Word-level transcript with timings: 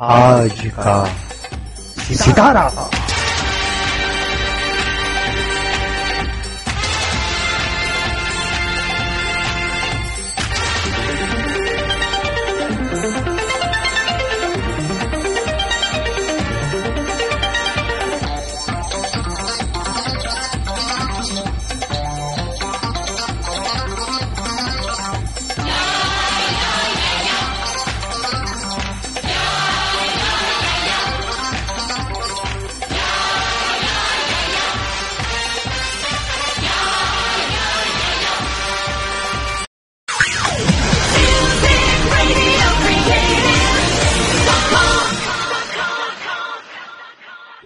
आज 0.00 0.60
का 0.78 0.92
सितारा 2.20 2.62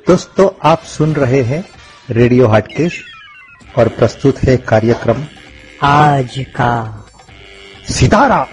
दोस्तों 0.08 0.48
आप 0.62 0.78
सुन 0.78 1.12
रहे 1.14 1.40
हैं 1.42 1.64
रेडियो 2.10 2.48
हाटकेश 2.48 3.04
और 3.78 3.88
प्रस्तुत 3.88 4.38
है 4.38 4.56
कार्यक्रम 4.56 5.22
आज 5.82 6.34
का 6.56 6.72
सितारा। 7.88 8.44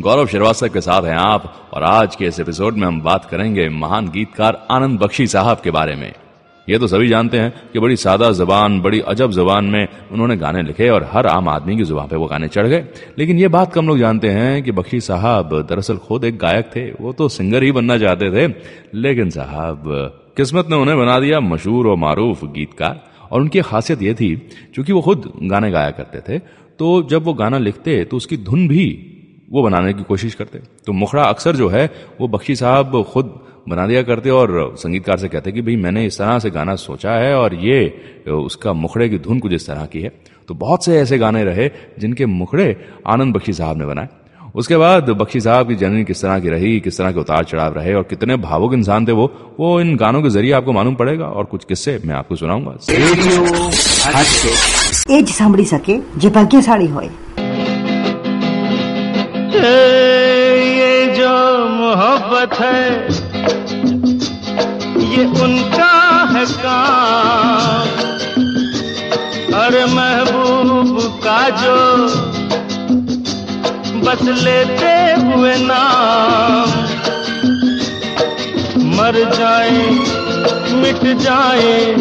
गौरव 0.00 0.26
श्रीवास्तव 0.26 0.68
के 0.68 0.80
साथ 0.80 1.02
हैं 1.02 1.16
आप 1.16 1.70
और 1.74 1.82
आज 1.82 2.16
के 2.16 2.26
इस 2.26 2.40
एपिसोड 2.40 2.76
में 2.76 2.86
हम 2.86 3.00
बात 3.00 3.24
करेंगे 3.30 3.68
महान 3.68 4.08
गीतकार 4.08 4.66
आनंद 4.70 5.00
बख्शी 5.00 5.26
साहब 5.26 5.60
के 5.60 5.70
बारे 5.70 5.96
में। 5.96 6.12
ये 6.68 6.78
तो 6.78 6.86
सभी 6.86 7.08
जानते 7.08 7.38
हैं 7.38 7.52
कि 7.72 7.78
बड़ी 7.78 7.96
सादा 7.96 8.30
जबान, 8.32 8.80
बड़ी 8.80 9.00
अजब 9.00 9.30
जबान 9.30 9.64
में 9.64 9.86
उन्होंने 10.12 10.36
गाने 10.36 10.62
लिखे 10.62 10.88
और 10.88 11.08
हर 11.12 11.26
आम 11.26 11.48
आदमी 11.48 11.76
की 11.76 11.84
ज़ुबान 11.84 12.08
पे 12.08 12.16
वो 12.16 12.26
गाने 12.26 12.48
चढ़ 12.48 12.66
गए। 12.66 12.84
लेकिन 13.18 13.38
ये 13.38 13.48
बात 13.48 13.72
कम 13.72 13.88
लोग 13.88 13.98
जानते 13.98 14.28
हैं 14.30 14.62
कि 14.62 14.72
बख्शी 14.72 15.00
साहब 15.02 15.50
दरअसल 15.70 15.96
खुद 15.98 16.24
एक 16.24 16.38
गायक 16.38 16.70
थे, 16.76 16.90
वो 16.90 17.12
तो 17.12 17.28
सिंगर 17.28 17.62
ही 17.62 17.72
बनना 17.72 17.98
चाहते 17.98 18.30
थे। 18.30 18.52
लेकिन 18.94 19.30
साहब, 19.30 19.82
किस्मत 20.36 20.70
ने 20.70 20.76
उन्हें 20.76 20.98
बना 20.98 21.18
दिया 21.20 21.40
मशहूर 21.42 21.88
और 21.88 21.96
मारूफ 21.98 22.44
गीतकार। 22.46 23.04
और 23.32 23.40
उनकी 23.40 23.60
खासियत 23.62 24.02
ये 24.02 24.14
थी, 24.14 24.36
चूँकि 24.74 24.92
वो 24.92 25.00
खुद 25.00 25.32
गाने 25.42 25.70
गाया 25.70 25.90
करते 25.90 26.20
थे 26.28 26.38
तो 26.80 27.02
जब 27.10 27.24
वो 27.24 27.32
गाना 27.34 27.58
लिखते 27.58 28.04
तो 28.04 28.16
उसकी 28.16 28.36
धुन 28.38 28.66
भी 28.68 28.86
वो 29.52 29.62
बनाने 29.62 29.92
की 29.92 30.02
कोशिश 30.02 30.34
करते। 30.34 30.58
तो 30.86 30.92
मुखड़ा 30.92 31.22
अक्सर 31.22 31.56
जो 31.56 31.68
है, 31.68 31.90
वो 32.20 32.28
बख्शी 32.28 32.54
साहब 32.56 33.02
खुद 33.04 33.34
बना 33.69 33.87
दिया 33.87 34.01
करते 34.03 34.29
और 34.31 34.51
संगीतकार 34.77 35.17
से 35.17 35.27
कहते 35.29 35.51
कि 35.51 35.61
भाई 35.61 35.75
मैंने 35.77 36.05
इस 36.05 36.17
तरह 36.17 36.39
से 36.39 36.49
गाना 36.51 36.75
सोचा 36.77 37.15
है 37.15 37.35
और 37.35 37.55
ये 37.61 37.79
उसका 38.37 38.73
मुखड़े 38.75 39.09
की 39.09 39.17
धुन 39.19 39.39
कुछ 39.39 39.53
इस 39.53 39.67
तरह 39.67 39.85
की 39.87 40.01
है 40.01 40.11
तो 40.49 40.53
बहुत 40.55 40.85
से 40.85 40.97
ऐसे 40.99 41.17
गाने 41.17 41.43
रहे 41.45 41.69
जिनके 41.99 42.25
मुखड़े 42.27 42.75
आनंद 43.07 43.35
बख्शी 43.35 43.53
साहब 43.53 43.77
ने 43.77 43.85
बनाए 43.85 44.07
उसके 44.55 44.77
बाद 44.77 45.09
बख्शी 45.11 45.39
साहब 45.41 45.67
की 45.67 45.75
जर्नी 45.77 46.03
किस 46.05 46.21
तरह 46.21 46.39
की 46.39 46.49
रही 46.49 46.79
किस 46.79 46.97
तरह 46.97 47.11
के 47.11 47.19
उतार 47.19 47.43
चढ़ाव 47.45 47.73
रहे 47.73 47.93
और 47.93 48.03
कितने 48.09 48.35
भावुक 48.39 48.73
इंसान 48.73 49.07
थे 49.07 49.11
वो 49.13 49.25
वो 49.59 49.79
इन 49.81 49.95
गानों 49.97 50.21
के 50.21 50.29
जरिए 50.31 50.51
आपको 50.53 50.71
मालूम 50.73 50.95
पड़ेगा 50.95 51.25
और 51.27 51.45
कुछ 51.47 51.65
किस्से 51.65 51.99
मैं 52.05 52.15
आपको 52.15 52.35
सुनाऊंगा 52.35 52.73
એ 55.09 55.17
જ 55.19 55.29
સાંભળી 55.31 55.65
શકે 55.67 55.93
જે 56.17 56.29
ભાગ્યશાળી 56.31 56.87
હોય 56.89 57.11
ये 60.79 60.91
जो 61.15 61.31
मोहब्बत 61.77 62.53
है 62.61 63.22
ये 65.14 65.24
उनका 65.24 66.28
है 66.32 66.46
काम। 66.46 67.88
अरे 69.60 69.84
महबूब 69.84 71.20
का 71.24 71.50
जो 71.50 72.06
बस 74.00 74.22
लेते 74.22 75.22
हुए 75.22 75.56
नाम। 75.56 76.66
मर 78.96 79.34
जाए, 79.34 79.98
मिट 80.72 81.16
जाए, 81.16 81.94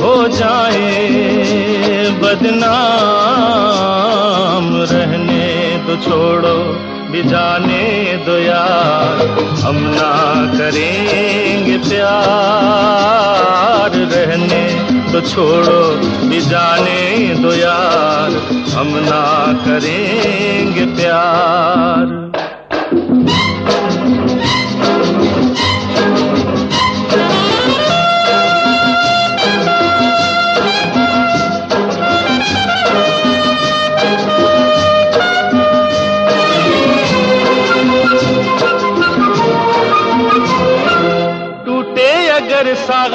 हो 0.00 0.28
जाए 0.28 2.18
बदनाम। 2.22 4.82
रहने 4.82 5.86
तो 5.86 5.96
छोड़ो। 5.96 6.89
भी 7.10 7.22
जाने 7.22 8.22
दो 8.26 8.38
यार। 8.38 9.44
हम 9.60 9.76
ना 9.76 10.58
करेंगे 10.58 11.78
प्यार। 11.78 13.90
रहने 13.90 14.90
तो 15.12 15.20
छोड़ो, 15.20 16.00
भी 16.28 16.40
जाने 16.40 17.34
दो 17.34 17.52
यार। 17.52 18.60
हम 18.70 18.86
ना 18.86 19.64
करेंगे 19.64 20.86
प्यार। 20.86 22.32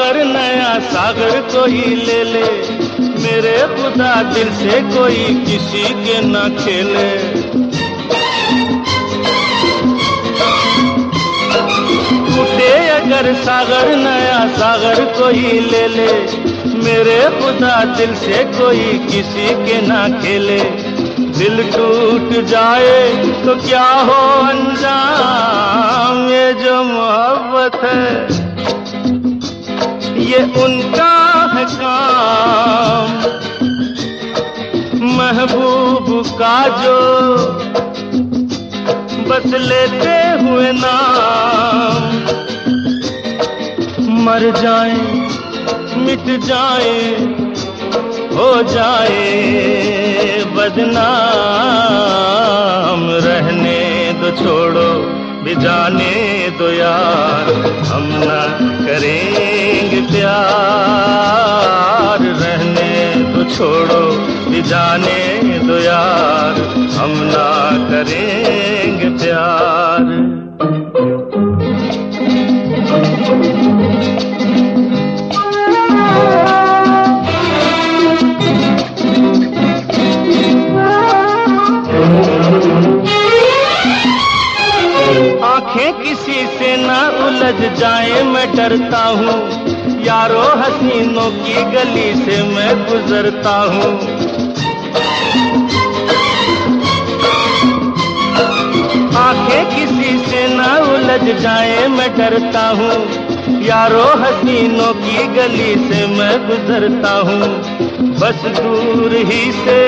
सागर 0.05 0.23
नया 0.23 0.79
सागर 0.79 1.39
कोई 1.41 1.81
ले 1.81 2.23
ले। 2.23 2.43
मेरे 3.21 3.53
खुदा 3.75 4.23
दिल 4.23 4.49
से 4.49 4.81
कोई 4.81 5.45
किसी 5.45 5.83
के 5.93 6.19
न 6.21 6.57
खेले। 6.59 7.09
टूटे 12.19 12.89
अगर 12.89 13.33
सागर, 13.33 13.95
नया 13.95 14.47
सागर 14.47 15.05
कोई 15.05 15.59
ले 15.71 15.87
ले। 15.87 16.13
मेरे 16.83 17.41
खुदा 17.41 17.83
दिल 17.85 18.15
से 18.15 18.43
कोई 18.43 18.99
किसी 19.11 19.49
के 19.65 19.81
ना 19.87 20.07
खेले। 20.21 20.59
दिल 21.39 21.63
टूट 21.71 22.45
जाए 22.45 23.15
तो 23.45 23.55
क्या 23.55 23.89
हो 23.89 24.47
अंजाम? 24.47 26.29
ये 26.29 26.53
जो 26.53 26.83
मोहब्बत 26.83 27.83
है 27.83 28.44
ये 30.25 30.37
उनका 30.37 31.51
है 31.53 31.65
काम। 31.65 33.23
महबूब 35.15 36.27
का 36.27 36.83
जो 36.83 36.99
बस 39.27 39.45
लेते 39.45 40.45
हुए 40.45 40.71
नाम। 40.71 42.25
मर 44.23 44.39
जाए, 44.39 45.29
मिट 45.97 46.39
जाए, 46.39 47.15
हो 48.35 48.63
जाए 48.63 50.45
बदनाम। 50.55 53.09
रहने 53.09 54.13
दो 54.13 54.31
छोड़ो। 54.31 55.14
भी 55.45 55.55
जाने 55.55 56.49
दो 56.59 56.69
यार, 56.69 57.49
हम 57.85 58.03
ना 58.03 58.41
करेंगे 58.85 60.01
प्यार। 60.01 62.21
रहने 62.21 63.33
तो 63.33 63.55
छोड़ो, 63.55 64.11
भी 64.49 64.61
जाने 64.61 65.59
दो 65.59 65.77
यार, 65.77 66.53
हम 66.97 67.11
ना 67.25 67.49
करेंगे 67.89 69.09
प्यार। 69.23 70.34
उलझ 87.45 87.77
जाए 87.79 88.21
मैं 88.23 88.45
डरता 88.55 88.99
हूँ। 89.07 89.33
यारो 90.03 90.41
हसीनों 90.59 91.29
की 91.31 91.63
गली 91.63 92.13
से 92.15 92.37
मैं 92.43 92.71
गुजरता 92.85 93.55
हूँ। 93.63 93.89
आँखें 99.17 99.65
किसी 99.69 100.17
से 100.25 100.47
न 100.47 100.65
उलझ 100.93 101.37
जाए 101.41 101.87
मैं 101.87 102.09
डरता 102.17 102.67
हूँ। 102.71 103.61
यारो 103.61 104.07
हसीनों 104.23 104.93
की 104.93 105.27
गली 105.27 105.73
से 105.85 106.05
मैं 106.07 106.33
गुजरता 106.47 107.13
हूँ। 107.19 107.51
बस 108.15 108.41
दूर 108.57 109.15
ही 109.23 109.51
से 109.51 109.79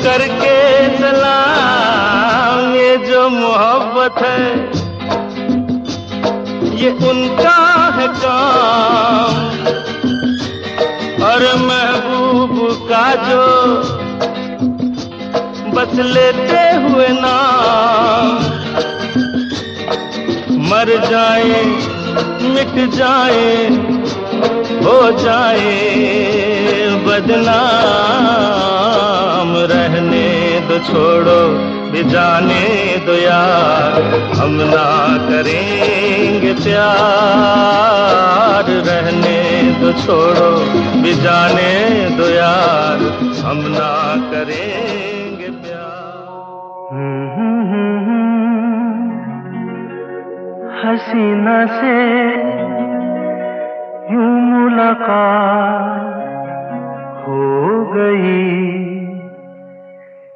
करके 0.00 0.56
सलाम 0.98 2.74
ये 2.74 2.96
जो 3.06 3.28
मोहब्बत 3.28 4.22
है। 4.22 4.83
ये 6.74 6.90
उनका 6.90 7.92
है 7.94 8.08
काम। 8.08 9.54
और 11.24 11.56
महबूब 11.56 12.88
का 12.88 13.14
जो 13.14 13.82
बस 15.70 15.94
लेते 15.94 16.56
हुए 16.56 17.08
नाम। 17.10 18.38
मर 20.68 21.06
जाए, 21.10 21.64
मिट 22.42 22.90
जाए, 22.90 23.68
हो 24.84 25.20
जाए 25.20 25.94
बदनाम। 27.06 29.56
रहने 29.56 30.60
दो 30.60 30.78
छोड़ो। 30.78 31.73
भी 31.73 31.73
जाने 32.02 32.96
दो 33.06 33.12
यार, 33.12 34.02
हम 34.36 34.50
ना 34.50 35.18
करेंगे 35.28 36.54
प्यार। 36.54 38.84
रहने 38.86 39.62
दो 39.80 39.92
छोड़ो, 39.92 40.56
भी 41.02 41.14
जाने 41.14 42.10
दो 42.10 42.28
यार, 42.28 42.98
हम 43.44 43.64
ना 43.68 44.30
करेंगे 44.30 45.50
प्यार। 45.50 45.84
हसीना 50.84 51.66
से 51.66 51.96
यूँ 54.14 54.40
मुलाकात 54.40 56.02
हो 57.28 57.92
गई। 57.92 58.93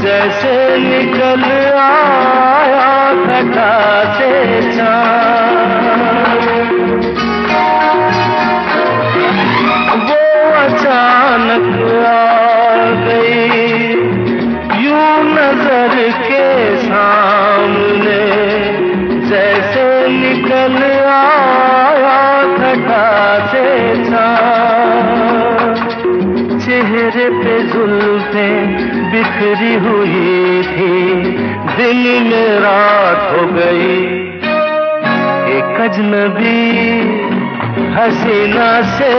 जैसे 0.00 0.54
निकल 0.78 1.44
आया 1.78 3.12
घटा 3.26 3.72
से 4.18 4.55
बिखरी 29.66 29.74
हुई 29.74 30.62
थी। 30.62 31.22
दिन 31.76 32.22
में 32.22 32.60
रात 32.60 33.22
हो 33.32 33.46
गई। 33.46 33.96
एक 35.56 35.80
अजनबी 35.80 36.62
हसीना 37.96 38.70
से 38.96 39.12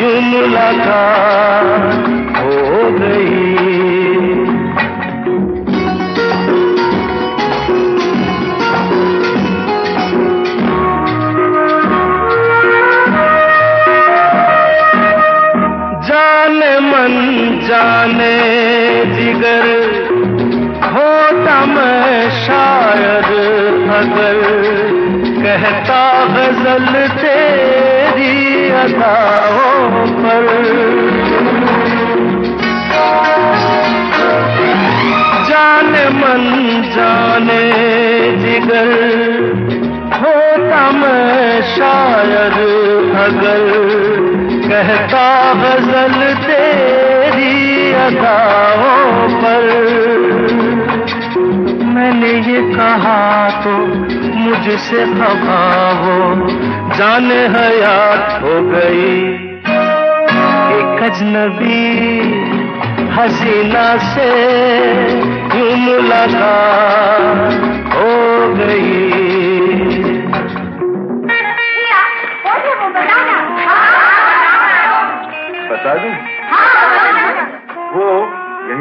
यूँ 0.00 0.20
मुलाकात 0.22 1.94
हो 2.36 2.90
गई। 3.00 3.45
मैं 21.76 22.30
शायद 22.30 23.30
अगर 23.96 24.38
कहता 25.42 26.02
गज़ल 26.26 27.08
तेरी 27.08 28.70
अदाओं 28.70 30.06
पर। 30.22 30.46
जाने 35.48 36.04
मन 36.10 36.44
जाने 36.96 37.62
जिगर, 38.36 38.90
होता 40.16 40.90
मैं 40.90 41.62
शायद 41.62 42.58
अगर, 43.16 43.64
कहता 44.68 45.26
गज़ल 45.54 46.34
तेरी 46.34 47.92
अदाओं 47.92 49.28
पर। 49.42 50.65
मैंने 52.16 52.36
ये 52.48 52.60
कहा 52.72 53.16
तो 53.64 53.72
मुझसे 54.36 55.00
खफा 55.06 55.64
हो 56.00 56.14
जाने 56.96 57.40
हयात 57.54 58.42
हो 58.42 58.54
गई। 58.70 59.18
एक 60.76 61.02
अजनबी 61.02 61.82
हसीना 63.16 63.86
से 64.06 64.30
यूँ 65.58 65.76
मुलाकात 65.76 67.52
हो 67.94 68.14
गई। 68.54 69.35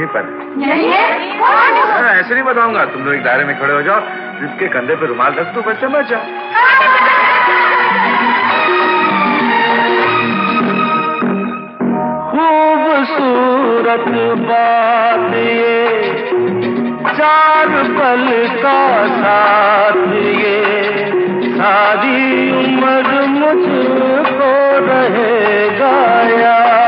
यहीं 0.05 0.87
पर 1.39 1.53
हाँ, 1.91 2.13
ऐसे 2.13 2.33
नहीं 2.33 2.43
बताऊँगा। 2.43 2.85
तुम 2.93 3.05
लोग 3.05 3.13
एक 3.15 3.23
दायरे 3.23 3.43
में 3.43 3.59
खड़े 3.59 3.73
हो 3.73 3.81
जाओ 3.81 3.99
जिसके 4.41 4.67
कंधे 4.67 4.95
पे 4.95 5.05
रुमाल 5.07 5.33
रख 5.33 5.53
दो 5.55 5.61
बस 5.69 5.81
समझ 5.81 6.05
जाओ। 6.09 7.33
खूबसूरत 12.75 14.05
बात 14.47 15.33
ये 15.35 16.13
चार 17.17 17.69
पल 17.97 18.25
का 18.63 18.79
साथ 19.17 19.97
ये। 20.39 20.57
सारी 21.57 22.51
उम्र 22.51 23.21
मुझको 23.35 24.51
रहेगा 24.87 25.93
याद 26.31 26.84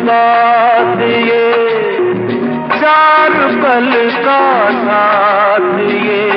बात 0.00 1.00
ये, 1.00 1.52
चार 2.80 3.30
पल 3.30 4.10
का 4.24 4.70
साथ 4.70 5.78
ये। 5.80 6.30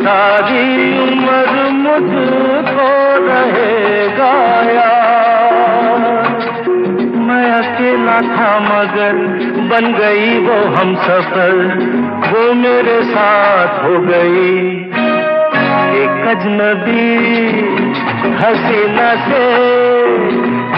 सारी 0.00 0.98
उम्र 0.98 1.70
मुझको 1.72 2.88
रहेगा 3.26 4.32
याद 4.72 6.36
मैं 7.16 7.50
अकेला 7.50 8.20
था 8.20 8.58
मगर 8.60 9.12
बन 9.70 9.92
गई 9.92 10.38
वो 10.38 10.58
हम 10.76 10.94
सफ़र। 10.94 11.54
वो 12.30 12.52
मेरे 12.54 13.02
साथ 13.02 13.84
हो 13.84 13.98
गई। 14.00 14.76
एक 16.00 16.26
अजनबी 16.28 17.16
हसीना 18.34 19.14
से 19.14 19.89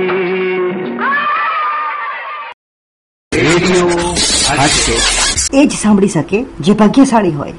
એ 5.54 5.62
જ 5.64 5.74
સાંભળી 5.76 6.12
શકે 6.12 6.38
જે 6.68 6.74
ભાગ્યશાળી 6.80 7.36
હોય 7.40 7.56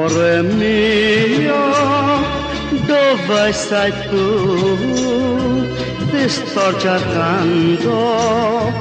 Amore 0.00 0.42
mio, 0.42 1.62
dove 2.86 3.52
sei 3.52 3.92
tu? 4.08 4.78
Ti 6.10 6.26
sto 6.26 6.78
cercando, 6.78 8.72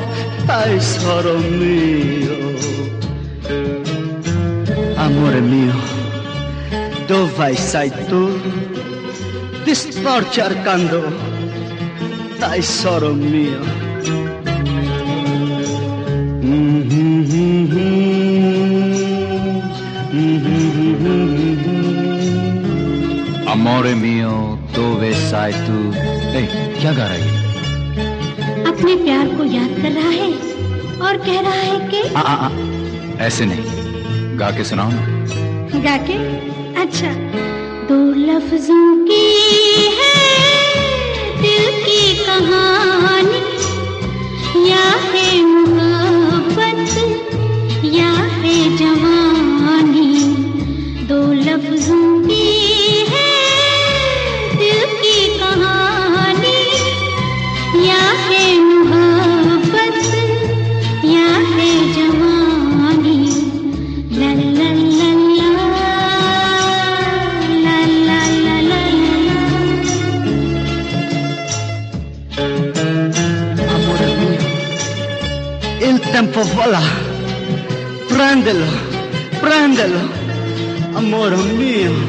tesoro 0.45 1.37
mio. 1.39 2.55
Amore 4.95 5.41
mio, 5.41 5.75
dove 7.05 7.53
sei 7.53 7.91
tu? 8.07 8.39
Ti 9.65 9.75
sto 9.75 10.29
cercando, 10.29 11.03
tesoro 12.39 13.11
mio. 13.11 13.88
अमोरे 23.51 23.95
मियो 23.95 24.59
dove 24.69 25.03
sai 25.03 25.51
tu? 25.51 25.95
ए, 26.35 26.75
क्या 26.81 26.93
गा 26.93 27.07
रही? 27.07 27.21
है 27.21 27.49
अपने 28.63 28.95
प्यार 28.95 29.27
को 29.27 29.43
याद 29.43 29.69
कर 29.81 29.91
रहा 29.91 30.09
है 30.09 30.33
और 31.01 31.17
कह 31.17 31.41
रहा 31.41 31.51
है 31.51 31.89
कि 31.89 32.13
आ, 32.13 32.19
आ, 32.19 32.47
आ, 32.47 32.49
ऐसे 33.19 33.45
नहीं। 33.45 33.61
गा 34.39 34.51
के 34.51 34.63
सुनाओ 34.63 34.89
ना। 34.91 35.01
गा 35.79 35.97
के? 35.97 36.13
अच्छा। 36.81 37.13
दो 37.91 38.13
लफ्जों 38.13 39.05
की 39.05 39.35
है 39.85 40.15
दिल 41.41 41.83
की 41.83 42.25
कहानी। 42.25 43.59
या 44.69 44.85
है 44.85 45.43
मोहब्बत 45.45 46.89
या 47.85 48.11
है 48.11 48.77
जवानी। 48.77 49.28
Tempo 76.19 76.43
vola. 76.53 76.81
Prendelo, 78.09 78.65
prendelo, 79.39 80.08
morumbi 81.09 82.08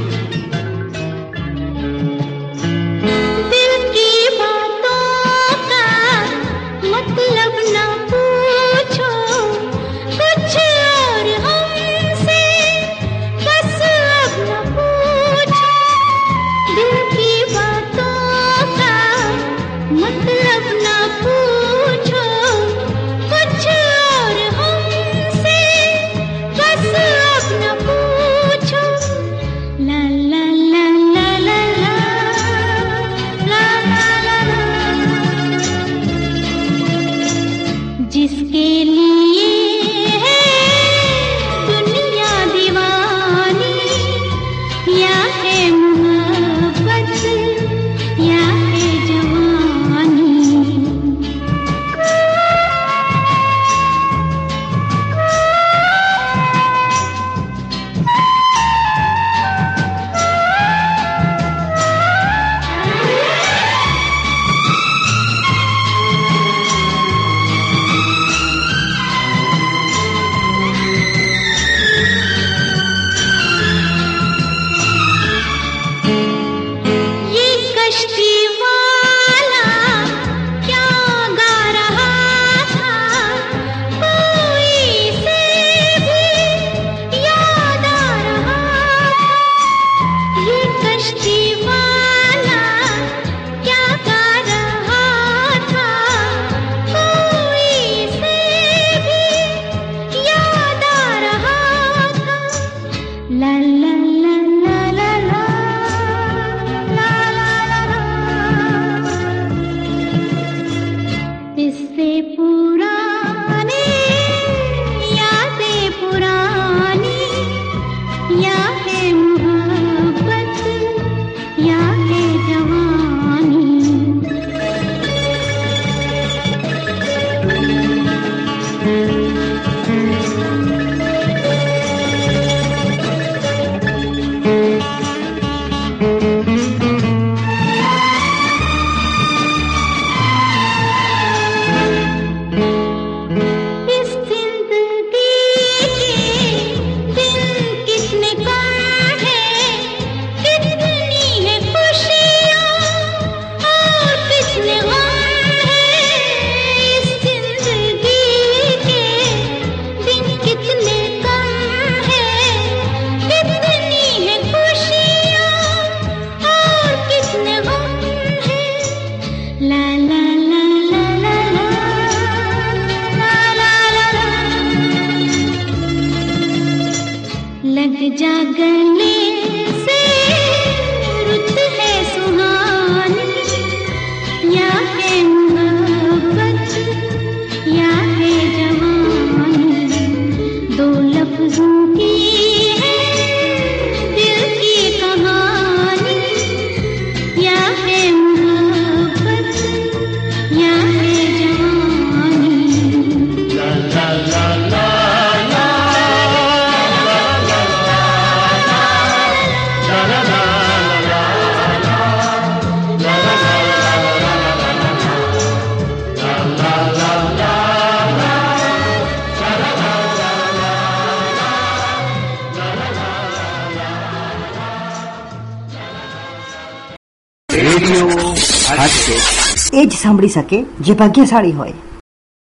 એ 229.79 229.83
જ 229.85 229.91
સાંભળી 229.95 230.29
શકે 230.31 230.57
જે 230.81 230.93
ભાગ્યશાળી 230.95 231.53
હોય 231.55 231.75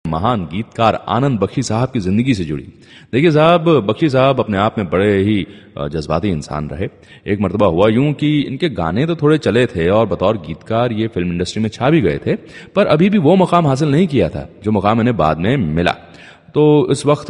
महान 0.05 0.41
गीतकार 0.49 0.95
आनंद 1.09 1.37
बख्शी 1.41 1.63
साहब 1.63 1.89
की 1.93 2.01
जिंदगी 2.01 2.35
से 2.35 2.45
जुड़ी 2.45 2.65
देखिए 3.13 3.31
साहब 3.31 3.69
बख्शी 3.87 4.09
साहब 4.11 4.41
अपने 4.41 4.59
आप 4.59 4.75
में 4.79 4.87
बड़े 4.91 5.07
ही 5.29 5.37
अ, 5.79 5.87
जज्बाती 5.89 6.29
इंसान 6.31 6.69
रहे 6.69 6.89
एक 7.27 7.41
मरतबा 7.41 7.69
हुआ 7.69 7.89
यूं 7.91 8.13
कि 8.21 8.31
इनके 8.43 8.69
गाने 8.75 9.07
तो 9.07 9.15
थोड़े 9.23 9.39
चले 9.47 9.65
थे 9.67 9.89
और 9.91 10.05
बतौर 10.09 10.39
गीतकार 10.47 10.93
ये 10.95 11.07
फिल्म 11.15 11.33
इंडस्ट्री 11.33 11.63
में 11.63 11.71
छा 11.71 11.91
भी 11.91 12.01
गए 12.01 12.19
थे 12.27 12.35
पर 12.77 12.87
अभी 12.95 13.09
भी 13.11 13.19
वो 13.27 13.37
मकाम 13.37 13.67
हासिल 13.67 13.91
नहीं 13.91 14.07
किया 14.09 14.29
था 14.29 14.45
जो 14.65 14.73
मकाम 14.73 15.01
इन्हें 15.01 15.17
बाद 15.17 15.39
में 15.47 15.57
मिला 15.79 15.95
तो 16.54 16.88
इस 16.92 17.06
वक्त 17.06 17.28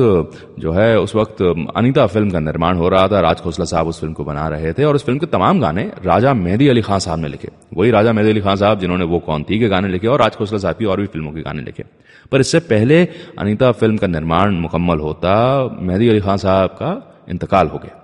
जो 0.59 0.71
है, 0.71 0.99
उस 0.99 1.15
वक्त 1.15 1.41
अनीता 1.75 2.05
फ़िल्म 2.07 2.29
का 2.31 2.39
निर्माण 2.39 2.77
हो 2.77 2.89
रहा 2.89 3.07
था। 3.07 3.19
राज 3.19 3.41
खोसला 3.41 3.65
साहब 3.65 3.87
उस 3.87 3.99
फ़िल्म 3.99 4.13
को 4.13 4.23
बना 4.23 4.47
रहे 4.47 4.73
थे 4.73 4.83
और 4.83 4.95
उस 4.95 5.05
फ़िल्म 5.05 5.19
के 5.19 5.25
तमाम 5.25 5.59
गाने 5.59 5.83
राजा 6.05 6.33
मेहदी 6.33 6.67
अली 6.67 6.81
खान 6.81 6.99
साहब 6.99 7.19
ने 7.19 7.27
लिखे। 7.27 7.49
वही 7.73 7.91
राजा 7.91 8.13
मेहदी 8.13 8.31
अली 8.31 8.41
खान 8.41 8.55
साहब 8.55 8.79
जिन्होंने 8.79 9.05
वो 9.05 9.19
कौन 9.19 9.43
थी 9.43 9.59
के 9.59 9.67
गाने 9.67 9.87
लिखे 9.87 10.07
और 10.07 10.19
राज 10.19 10.35
खोसला 10.35 10.59
साहब 10.59 10.75
की 10.75 10.85
और 10.85 11.01
भी 11.01 11.07
फ़िल्मों 11.07 11.31
के 11.31 11.41
गाने 11.41 11.61
लिखे। 11.61 11.83
पर 12.31 12.39
इससे 12.39 12.59
पहले 12.59 13.07
अनिता 13.39 13.71
फ़िल्म 13.71 13.97
का 13.97 14.07
निर्माण 14.07 14.55
मुकम्मल 14.55 14.99
होता, 14.99 15.77
मेहदी 15.81 16.09
अली 16.09 16.19
खान 16.19 16.37
साहब 16.37 16.69
का 16.69 17.25
इंतकाल 17.29 17.67
हो 17.67 17.77
गया। 17.77 17.95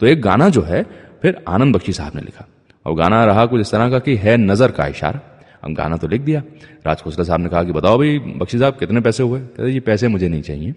तो 0.00 0.06
एक 0.06 0.22
गाना 0.22 0.48
जो 0.48 0.62
है, 0.62 0.82
फिर 1.22 1.44
आनंद 1.48 1.76
बख्शी 1.76 1.92
साहब 1.92 2.12
ने 2.14 2.20
लिखा। 2.20 2.46
और 2.86 2.94
गाना 2.94 3.24
रहा 3.24 3.46
कुछ 3.46 3.60
इस 3.60 3.70
तरह 3.70 3.90
का 3.90 3.98
कि 3.98 4.16
है 4.16 4.36
नज़र 4.36 4.70
का 4.70 4.86
इशारा। 4.86 5.20
अब 5.64 5.74
गाना 5.74 5.96
तो 5.96 6.08
लिख 6.08 6.20
दिया। 6.20 6.42
राज 6.86 7.02
खोसला 7.02 7.24
साहब 7.24 7.40
ने 7.40 7.48
कहा 7.48 7.64
कि 7.64 7.72
बताओ 7.72 7.98
भाई, 7.98 8.18
बख्शी 8.18 8.58
साहब, 8.58 8.74
कितने 8.74 9.00
पैसे 9.00 9.22
हुए? 9.22 9.40
कहते, 9.40 9.70
ये 9.70 9.80
पैसे 9.80 10.08
मुझे 10.08 10.28
नहीं 10.28 10.42
चाहिए। 10.42 10.70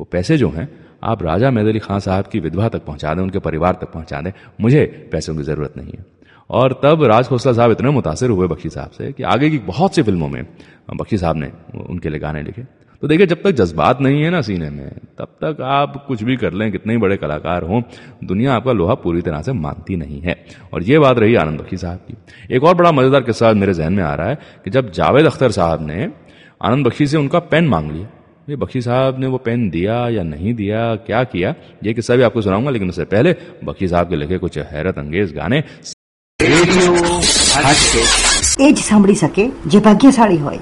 वो 0.00 0.04
पैसे 0.04 0.36
जो 0.36 0.50
हैं, 0.50 0.68
आप 1.04 1.22
राजा 1.22 1.50
मेद 1.50 1.66
अली 1.66 1.78
खान 1.78 2.00
साहब 2.00 2.24
की 2.24 2.40
विधवा 2.40 2.68
तक 2.68 2.84
पहुँचा 2.84 3.14
दें, 3.14 3.22
उनके 3.22 3.38
परिवार 3.38 3.74
तक 3.74 3.92
पहुँचा 3.92 4.20
दें। 4.20 4.32
मुझे 4.60 5.08
पैसों 5.12 5.36
की 5.36 5.42
ज़रूरत 5.42 5.74
नहीं 5.76 5.92
है। 5.98 6.06
और 6.50 6.80
तब 6.84 7.02
राज 7.02 7.26
खोसला 7.26 7.52
साहब 7.52 7.70
इतने 7.70 7.90
मुतासर 7.90 8.30
हुए 8.30 8.48
बख्शी 8.48 8.68
साहब 8.70 8.90
से 8.90 9.12
कि 9.12 9.22
आगे 9.22 9.50
की 9.50 9.58
बहुत 9.58 9.94
सी 9.94 10.02
फ़िल्मों 10.02 10.28
में 10.28 10.46
बख्शी 10.96 11.18
साहब 11.18 11.36
ने 11.36 11.52
उनके 11.88 12.08
लिए 12.08 12.18
गाने 12.18 12.42
लिखे। 12.42 12.62
तो 13.01 13.07
देखिए 13.07 13.25
जब 13.25 13.41
तक 13.43 13.51
जज्बात 13.53 14.01
नहीं 14.01 14.21
है 14.23 14.29
ना 14.29 14.41
सीने 14.41 14.69
में 14.69 14.89
तब 15.19 15.27
तक 15.43 15.61
आप 15.67 15.93
कुछ 16.07 16.23
भी 16.23 16.35
कर 16.37 16.53
लें 16.53 16.71
कितने 16.71 16.93
ही 16.93 16.99
बड़े 16.99 17.17
कलाकार 17.17 17.63
हों 17.63 17.81
दुनिया 18.23 18.53
आपका 18.53 18.71
लोहा 18.73 18.95
पूरी 18.95 19.21
तरह 19.21 19.41
से 19.41 19.53
मानती 19.59 19.95
नहीं 19.97 20.21
है 20.21 20.35
और 20.73 20.83
ये 20.83 20.99
बात 20.99 21.19
रही 21.19 21.35
आनंद 21.37 21.61
बख्शी 21.61 21.77
साहब 21.77 21.99
की 22.07 22.55
एक 22.55 22.63
और 22.63 22.75
बड़ा 22.75 22.91
मजेदार 22.91 23.21
किस्सा 23.23 23.53
मेरे 23.55 23.73
जहन 23.73 23.93
में 23.93 24.03
आ 24.03 24.13
रहा 24.15 24.27
है 24.27 24.37
कि 24.65 24.71
जब 24.71 24.91
जावेद 24.93 25.25
अख्तर 25.25 25.51
साहब 25.51 25.87
ने 25.87 26.09
आनंद 26.61 26.87
बख्शी 26.87 27.07
से 27.07 27.17
उनका 27.17 27.39
पेन 27.47 27.67
मांग 27.67 27.91
लिया 27.91 28.07
ये 28.47 28.55
बख्शी 28.57 28.81
साहब 28.81 29.19
ने 29.19 29.27
वो 29.27 29.37
पेन 29.39 29.69
दिया 29.69 29.97
या 30.09 30.23
नहीं 30.25 30.53
दिया 30.55 30.83
क्या 31.03 31.23
किया 31.25 31.53
ये 31.83 31.93
किस्सा 31.93 32.15
भी 32.15 32.23
आपको 32.23 32.41
सुनाऊंगा 32.41 32.71
लेकिन 32.71 32.89
उससे 32.89 33.05
पहले 33.07 33.35
बख्शी 33.63 33.87
साहब 33.87 34.09
के 34.09 34.15
लिखे 34.15 34.37
कुछ 34.39 34.57
हैरत 34.71 34.99
अंगेज 34.99 35.33
गाने 35.35 35.63
એ 38.59 38.67
જ 38.69 38.79
સાંભળી 38.81 39.15
શકે 39.15 39.43
જે 39.67 39.79
ભાગ્યશાળી 39.79 40.37
હોય 40.39 40.61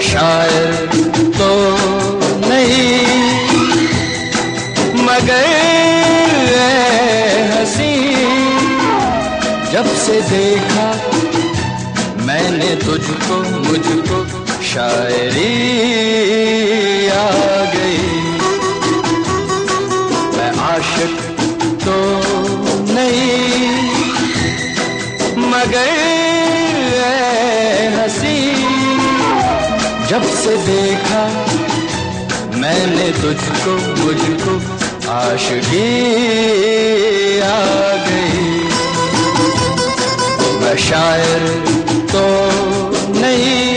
शायर 0.00 0.72
तो 1.38 1.50
नहीं 2.48 2.98
मगर 5.04 5.46
हसी। 7.52 7.94
जब 9.72 9.86
से 9.96 10.16
देखा 10.30 10.88
मैंने 12.26 12.74
तुझको 12.76 13.36
मुझको 13.60 14.18
शायरी 14.64 15.54
आ 17.08 17.28
गई। 17.74 17.93
से 30.44 30.56
देखा। 30.56 31.22
मैंने 32.56 33.06
तुझको 33.12 33.72
मुझको 34.00 34.54
आशगी 35.10 35.88
आ 37.40 37.62
गई। 38.06 38.52
मैं 40.60 40.76
शायर 40.78 41.48
तो 42.12 42.24
नहीं 43.20 43.73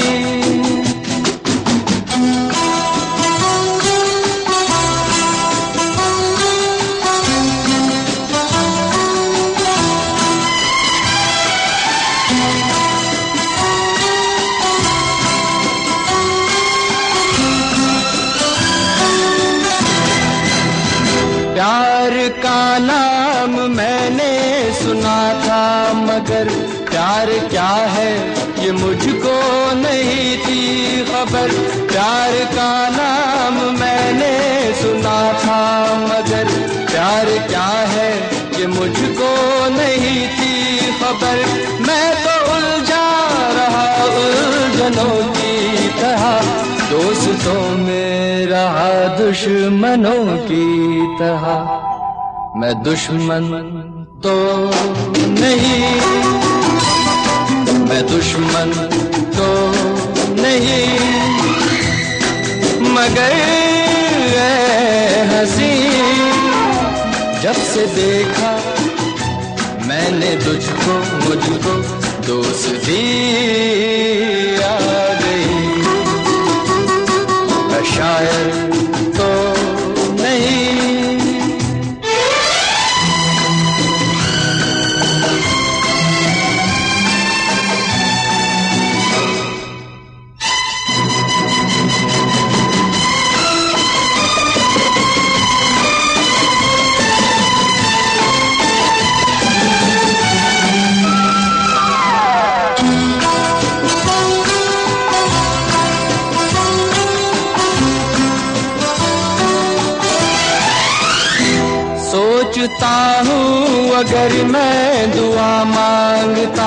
दुश्मनों 49.37 50.37
की 50.37 50.65
तरह। 51.19 51.45
मैं 52.59 52.83
दुश्मन 52.83 53.43
तो 54.23 54.33
नहीं। 55.29 55.83
मैं 57.89 58.07
दुश्मन 58.07 58.71
तो 59.37 59.49
नहीं। 60.41 60.99
मगर 62.89 63.33
हँसी। 65.33 65.73
जब 67.41 67.53
से 67.53 67.85
देखा 67.87 68.51
मैंने 69.87 70.45
तुझको, 70.45 70.93
मुझको 71.29 71.73
दोस्ती 72.27 73.07
अगर 113.97 114.43
मैं 114.43 115.11
दुआ 115.11 115.63
माँगता, 115.63 116.65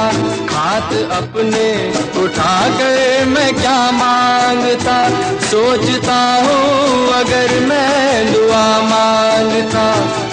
हाथ 0.55 0.93
अपने 1.11 1.93
उठा 2.23 2.69
कर 2.69 3.25
मैं 3.25 3.55
क्या 3.55 3.90
माँगता? 3.90 4.97
सोचता 5.40 6.16
हूँ 6.43 7.09
अगर 7.09 7.61
मैं 7.61 8.33
दुआ 8.33 8.64
माँगता, 8.81 9.85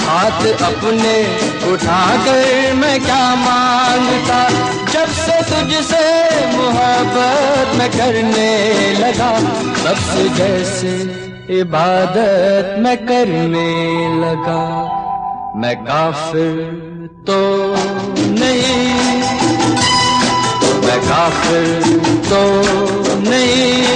हाथ 0.06 0.48
अपने 0.62 1.16
उठा 1.72 2.18
कर 2.26 2.74
मैं 2.74 3.04
क्या 3.04 3.36
माँगता? 3.36 4.50
जब 4.94 5.08
से 5.14 5.42
तुझसे 5.42 6.06
मोहब्बत 6.58 7.76
मैं 7.76 7.90
करने 7.90 8.52
लगा, 8.94 9.40
तब 9.84 9.96
से 9.96 10.30
जैसे 10.30 10.98
इबादत 11.60 12.76
मैं 12.80 12.98
करने 12.98 13.70
लगा। 14.22 15.07
मैं 15.58 15.76
काफिर 15.76 16.56
तो 17.28 17.40
नहीं। 18.18 19.22
मैं 20.88 21.00
काफिर 21.00 21.82
तो 22.30 22.42
नहीं। 23.30 23.88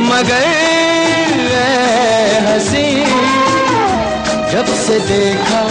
मगर 0.00 0.44
हँसी, 2.46 3.04
जब 4.52 4.66
से 4.74 5.00
देखा 5.00 5.62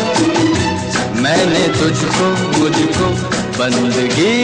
मैंने 1.22 1.68
तुझको, 1.68 2.28
मुझको 2.60 3.10
बंदगी 3.60 4.40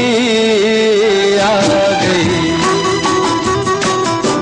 आ 1.37 1.61
गई। 2.01 2.51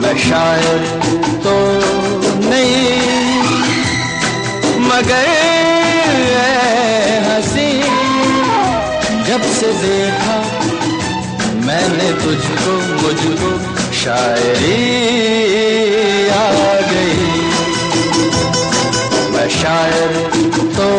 मैं 0.02 0.18
शायर 0.18 1.02
तो 1.44 1.56
नहीं। 2.50 3.19
हसी 5.00 5.28
हँसी। 7.26 7.70
जब 9.28 9.42
से 9.52 9.68
देखा 9.74 10.38
मैंने 11.66 12.08
तुझको 12.24 12.74
मुझको 13.02 13.52
शायरी 13.94 14.80
आ 16.30 16.50
गई। 16.92 17.28
मैं 19.32 19.50
शायर 19.50 20.12
तो 20.78 20.90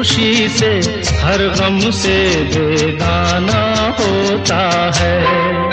खुशी 0.00 0.48
से 0.48 0.68
हर 1.20 1.42
गम 1.60 1.90
से 1.90 2.16
बेगाना 2.44 3.60
होता 4.00 4.92
है। 4.96 5.69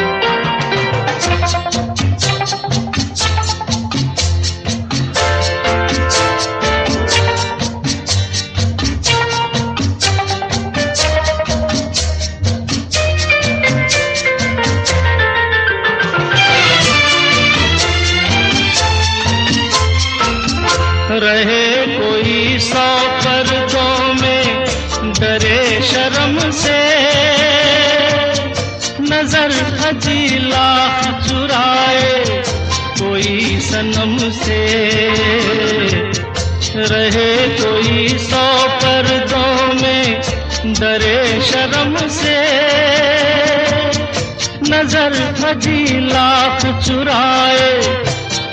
चुराए 46.87 47.81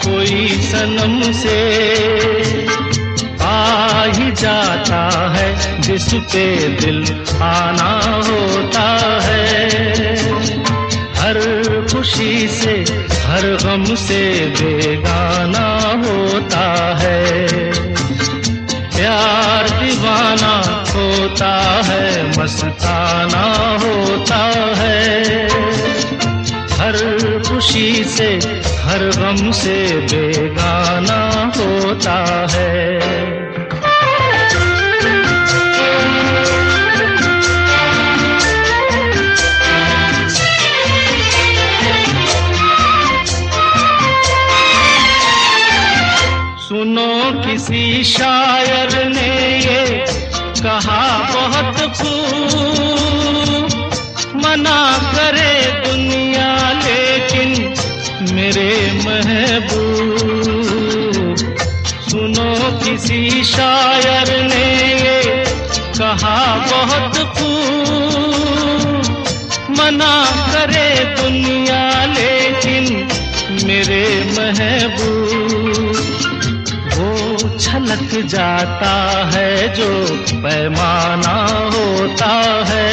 कोई 0.07 0.49
सनम 0.49 1.33
से। 1.33 1.59
आ 3.44 4.05
ही 4.05 4.33
जाता 4.33 5.33
है 5.37 5.81
जिस 5.81 6.14
पे 6.14 6.68
दिल 6.68 7.25
आना 7.42 8.01
होता 8.16 9.18
है। 9.23 9.68
हर 11.14 11.38
खुशी 11.92 12.49
से, 12.49 12.85
हर 13.27 13.59
गम 13.64 13.94
से 13.94 14.47
बेगाना 14.47 15.81
होता 16.09 16.97
है। 17.01 17.47
प्यार 18.97 19.68
दीवाना 19.68 20.85
होता 20.90 21.83
है, 21.85 22.29
मस्ताना 22.38 23.44
होता 23.85 24.53
है। 24.77 25.35
हर 26.75 26.94
खुशी 27.48 28.04
से 28.04 28.28
हर 28.85 29.02
गम 29.18 29.50
से 29.52 29.76
बेगाना 30.11 31.20
होता 31.57 32.18
है। 32.52 32.74
सुनो 46.64 47.11
किसी 47.44 48.04
शायर 48.04 48.54
किसी 63.14 63.44
शायर 63.44 64.29
ने 64.42 64.66
ये 64.92 65.44
कहा, 65.98 66.38
बहुत 66.70 67.18
खूब 67.35 69.05
मना 69.70 70.14
करे 70.50 70.88
दुनिया, 71.14 71.83
लेकिन 72.07 72.85
मेरे 73.66 74.05
महबूब 74.31 75.94
वो 76.94 77.09
छलक 77.59 78.27
जाता 78.27 78.94
है 79.35 79.53
जो 79.74 79.90
पैमाना 80.35 81.37
होता 81.74 82.33
है। 82.66 82.92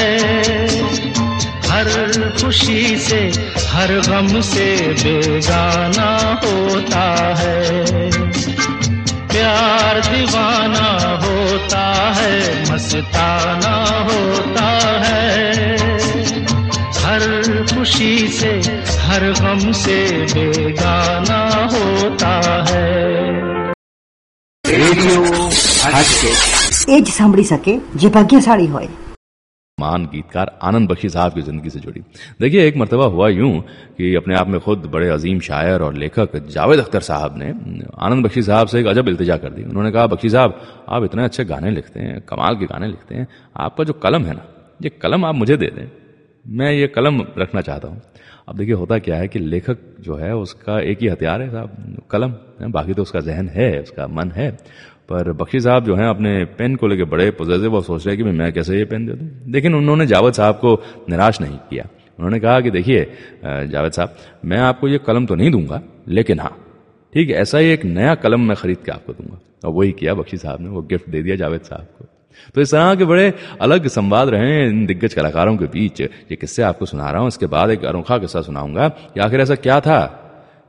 हर 1.71 1.89
खुशी 2.41 2.97
से, 2.99 3.21
हर 3.67 3.89
गम 4.09 4.41
से 4.41 4.69
बेगाना 5.03 6.11
होता 6.43 7.05
है। 7.39 8.30
प्यार 9.32 10.00
दीवाना 10.08 10.88
होता 11.24 11.84
है 12.18 12.32
मस्ताना 12.70 13.74
होता 14.10 14.68
है 15.04 15.24
हर 17.02 17.24
खुशी 17.72 18.12
से 18.38 18.52
हर 19.06 19.24
गम 19.42 19.62
से 19.82 19.98
बेगाना 20.34 21.40
होता 21.74 22.34
है 22.70 22.84
રેડિયો 24.64 25.20
હાટકેશ 25.84 26.44
એ 26.88 26.96
જ 27.00 27.08
સાંભળી 27.12 27.48
શકે 27.50 27.72
જે 28.02 28.08
ભાગ્યશાળી 28.16 28.70
હોય 28.74 28.90
महान 29.81 30.05
गीतकार 30.05 30.51
आनंद 30.63 30.89
बख्शी 30.89 31.09
साहब 31.09 31.33
की 31.33 31.41
ज़िंदगी 31.41 31.69
से 31.69 31.79
जुड़ी। 31.79 32.01
देखिए, 32.41 32.67
एक 32.67 32.77
मरतबा 32.77 33.05
हुआ 33.07 33.27
यूँ 33.29 33.59
कि 33.97 34.13
अपने 34.15 34.35
आप 34.35 34.47
में 34.47 34.59
खुद 34.59 34.85
बड़े 34.91 35.09
अजीम 35.09 35.39
शायर 35.39 35.81
और 35.81 35.93
लेखक 35.95 36.35
जावेद 36.47 36.79
अख्तर 36.79 37.01
साहब 37.01 37.37
ने 37.37 37.53
आनंद 37.99 38.25
बख्शी 38.25 38.41
साहब 38.43 38.67
से 38.67 38.79
एक 38.79 38.87
अजब 38.87 39.09
इल्तिजा 39.09 39.37
कर 39.37 39.49
दी। 39.49 39.63
उन्होंने 39.63 39.91
कहा, 39.91 40.07
बख्शी 40.07 40.29
साहब, 40.29 40.59
आप 40.89 41.03
इतने 41.03 41.23
अच्छे 41.23 41.45
गाने 41.45 41.71
लिखते 41.71 41.99
हैं, 41.99 42.19
कमाल 42.21 42.55
के 42.55 42.65
गाने 42.65 42.87
लिखते 42.87 43.15
हैं, 43.15 43.27
आपका 43.57 43.83
जो 43.83 43.93
कलम 43.93 44.25
है 44.25 44.33
ना, 44.33 44.45
ये 44.81 44.89
कलम 44.91 45.25
आप 45.25 45.35
मुझे 45.35 45.57
दे 45.57 45.67
दें। 45.67 45.87
मैं 46.45 46.71
ये 46.71 46.87
कलम 46.87 47.21
रखना 47.37 47.61
चाहता 47.61 47.87
हूँ। 47.87 48.01
अब 48.49 48.57
देखिए, 48.57 48.73
होता 48.73 48.97
क्या 48.99 49.15
है 49.15 49.27
कि 49.27 49.39
लेखक 49.39 49.77
जो 50.01 50.15
है, 50.15 50.33
उसका 50.35 50.79
एक 50.81 51.01
ही 51.01 51.07
हथियार 51.07 51.41
है 51.41 51.49
साहब, 51.51 52.01
कलम। 52.11 52.33
बाकी 52.71 52.93
तो 52.93 53.01
उसका 53.01 53.19
जहन 53.19 53.47
है, 53.49 53.81
उसका 53.81 54.07
मन 54.07 54.31
है। 54.31 54.47
पर 55.11 55.31
बख्शी 55.33 55.59
साहब 55.61 55.85
जो 55.85 55.95
हैं 55.95 56.07
अपने 56.07 56.33
पेन 56.57 56.75
को 56.75 56.87
लेकर 56.87 57.05
बड़े 57.05 57.29
पॉजिटिव 57.33 57.75
और 57.75 57.83
सोच 57.83 58.07
रहे 58.07 58.17
कि 58.17 58.23
मैं 58.23 58.51
कैसे 58.53 58.77
ये 58.77 58.85
पेन 58.85 59.05
दे 59.05 59.13
दूँ। 59.13 59.29
लेकिन 59.51 59.75
उन्होंने 59.75 60.05
जावेद 60.07 60.33
साहब 60.33 60.55
को 60.55 60.73
निराश 61.09 61.41
नहीं 61.41 61.57
किया। 61.69 61.87
उन्होंने 62.19 62.39
कहा 62.39 62.59
कि 62.61 62.71
देखिए 62.71 63.05
जावेद 63.43 63.91
साहब, 63.91 64.15
मैं 64.45 64.57
आपको 64.59 64.87
ये 64.87 64.97
कलम 64.97 65.25
तो 65.25 65.35
नहीं 65.35 65.51
दूँगा, 65.51 65.81
लेकिन 66.09 66.39
हाँ 66.39 66.57
ठीक 67.13 67.29
है, 67.29 67.35
ऐसा 67.35 67.57
ही 67.57 67.69
एक 67.69 67.85
नया 67.85 68.15
कलम 68.17 68.41
मैं 68.41 68.55
खरीद 68.55 68.77
के 68.85 68.91
आपको 68.91 69.13
दूँगा। 69.13 69.39
और 69.65 69.73
वही 69.73 69.91
किया 69.91 70.13
बख्शी 70.13 70.37
साहब 70.37 70.61
ने, 70.61 70.69
वो 70.69 70.81
गिफ्ट 70.83 71.09
दे 71.09 71.21
दिया 71.21 71.35
जावेद 71.35 71.61
साहब 71.61 71.87
को। 71.97 72.05
तो 72.55 72.61
इस 72.61 72.71
तरह 72.71 72.93
के 72.95 73.05
बड़े 73.05 73.33
अलग 73.61 73.87
संवाद 73.89 74.29
रहे 74.29 74.47
हैं 74.47 74.67
इन 74.67 74.85
दिग्गज 74.85 75.13
कलाकारों 75.13 75.55
के 75.57 75.65
बीच। 75.67 76.01
ये 76.01 76.35
किस्से 76.35 76.63
आपको 76.63 76.85
सुना 76.85 77.09
रहा 77.11 77.19
हूँ, 77.19 77.27
इसके 77.27 77.45
बाद 77.47 77.69
एक 77.69 77.85
अनोखा 77.85 78.17
किस्सा 78.17 78.41
सुनाऊँगा 78.41 78.87
कि 78.87 79.19
आखिर 79.19 79.41
ऐसा 79.41 79.55
क्या 79.57 79.79
था? 79.79 80.20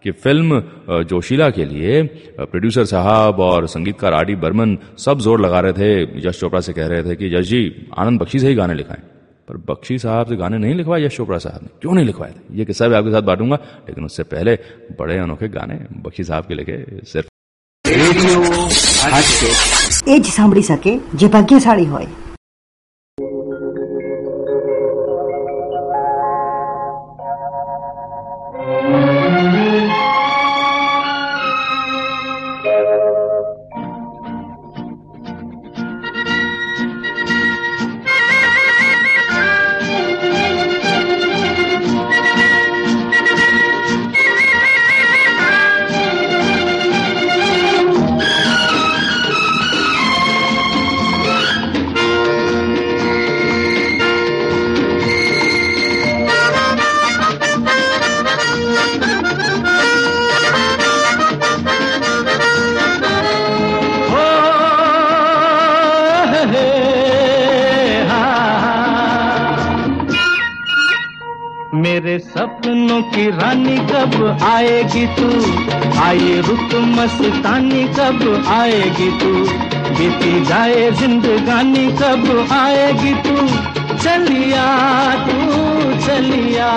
कि 0.05 0.11
फिल्म 0.19 0.61
जोशीला 1.05 1.49
के 1.49 1.65
लिए 1.65 2.01
प्रोड्यूसर 2.39 2.85
साहब 2.87 3.39
और 3.41 3.67
संगीतकार 3.67 4.13
आर 4.13 4.25
डी 4.25 4.35
बर्मन 4.37 4.77
सब 4.99 5.19
जोर 5.21 5.41
लगा 5.41 5.59
रहे 5.59 5.73
थे 5.73 5.91
यश 6.27 6.39
चोपड़ा 6.39 6.61
से 6.61 6.73
कह 6.73 6.87
रहे 6.87 7.03
थे 7.03 7.15
कि 7.15 7.35
यश 7.35 7.47
जी 7.47 7.61
आनंद 7.97 8.21
बख्शी 8.21 8.39
से 8.39 8.47
ही 8.47 8.55
गाने 8.55 8.73
लिखाएं 8.75 9.01
पर 9.47 9.57
बख्शी 9.67 9.97
साहब 9.99 10.27
से 10.27 10.35
गाने 10.37 10.57
नहीं 10.57 10.75
लिखवाए 10.75 11.01
यश 11.03 11.17
चोपड़ा 11.17 11.37
साहब 11.39 11.63
ने 11.63 11.69
क्यों 11.81 11.93
नहीं 11.93 12.05
लिखवाए 12.05 12.31
थे 12.31 12.57
ये 12.57 12.65
किस्सा 12.65 12.87
भी 12.87 12.95
आपके 12.95 13.11
साथ 13.11 13.21
बांटूंगा 13.23 13.59
लेकिन 13.87 14.05
उससे 14.05 14.23
पहले 14.27 14.57
बड़े 14.99 15.17
अनोखे 15.19 15.47
गाने 15.51 15.79
बख्शी 16.01 16.23
साहब 16.25 16.45
के 16.45 16.55
लिखे 16.55 16.77
सिर्फ 17.07 17.29
રેડિયો 17.85 18.39
હાટકેશ 19.03 19.61
એ 20.07 20.15
જ 20.17 20.25
સાંભળી 20.31 20.63
શકે 20.65 20.91
જે 21.15 21.27
ભાગ્યશાળી 21.33 21.85
હોય 21.91 22.07
की 73.22 73.30
रानी 73.30 73.78
कब 73.78 74.38
आएगी 74.42 75.06
तू? 75.06 75.28
आए 76.00 76.40
रुक 76.40 76.74
मस्तानी 76.74 77.84
कब 77.84 78.44
आएगी 78.48 79.10
तू? 79.18 79.34
बीती 79.98 80.44
जाए 80.44 80.90
जिंदगानी 80.90 81.86
कब 81.86 82.48
आएगी 82.52 83.14
तू? 83.14 83.46
चलिया 83.96 85.14
तू, 85.14 85.52
चलिया। 86.06 86.70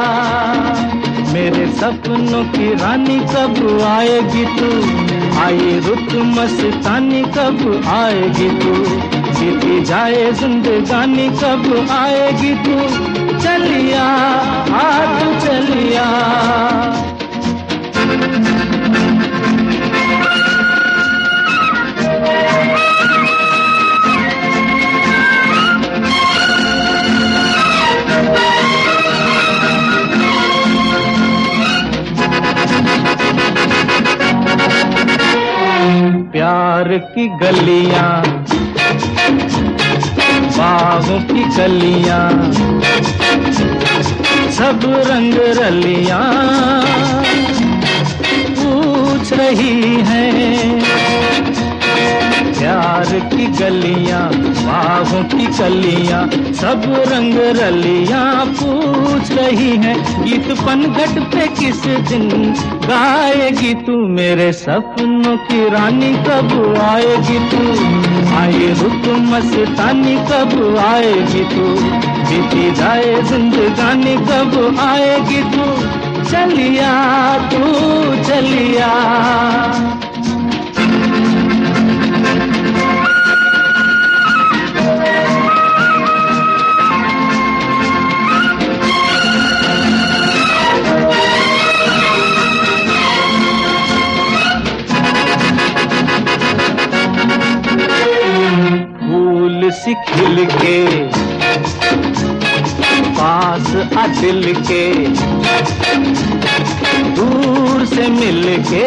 मेरे 1.34 1.68
सपनों 1.68 2.44
की 2.44 2.74
रानी 2.74 3.20
कब 3.20 3.82
आएगी 3.82 4.46
तू? 4.46 4.90
आई 5.42 5.80
रुत 5.80 6.16
मस्तानी 6.16 7.22
कब 7.22 7.84
आएगी 7.88 8.50
तू? 8.50 9.15
बीती 9.46 9.84
जाए 9.84 10.32
जिंदगानी 10.32 11.30
कब 11.30 11.88
आएगी 11.92 12.54
तू? 12.56 12.78
चलिया 13.38 14.06
आ 14.74 15.20
तू 15.20 15.40
चलिया। 15.46 16.06
प्यार 36.32 36.98
की 36.98 37.28
गलियाँ 37.28 38.35
बागों 40.58 41.20
की 41.22 41.44
कलियाँ 41.56 42.30
सब 44.52 44.80
रंग 45.08 45.34
रलियाँ 45.58 46.22
पूछ 48.60 49.34
रही 49.34 49.96
हैं। 50.02 50.82
प्यार 52.60 53.20
की 53.34 53.46
गलियाँ 53.46 54.30
बागों 54.40 55.24
की 55.24 55.46
कलियाँ 55.46 56.24
सब 56.54 56.84
रंग 57.08 57.36
रलियाँ 57.60 58.46
पूछ 58.46 59.32
रही 59.32 59.70
हैं। 59.78 59.98
गीत 60.24 60.52
पनघट 60.62 61.20
पे 61.34 61.48
किस 61.48 61.86
दिन 62.10 62.54
गाएगी 62.86 63.74
तू 63.74 63.98
मेरे 64.08 64.52
सपनों 64.54 65.38
की 65.38 65.70
रानी? 65.70 66.14
कब 66.14 66.78
आएगी 66.82 67.40
तू? 67.50 68.15
आए, 68.36 68.76
रुक 68.84 69.18
मस्तानी 69.18 70.16
कब 70.16 70.78
आएगी 70.78 71.44
तू? 71.44 71.84
बीती 72.02 72.72
जाए, 72.72 73.22
जिंदगानी 73.22 74.16
कब 74.16 74.78
आएगी 74.80 75.44
तू? 75.44 75.96
चलिया 76.32 77.38
तू, 77.38 77.64
चलिया। 78.24 78.92
सी 99.86 99.94
खिल 100.08 100.46
के 100.52 100.78
पास 103.18 103.76
अचिल 104.04 104.54
के 104.70 104.84
दूर 107.18 107.86
से 107.94 108.08
मिल 108.20 108.58
के 108.72 108.84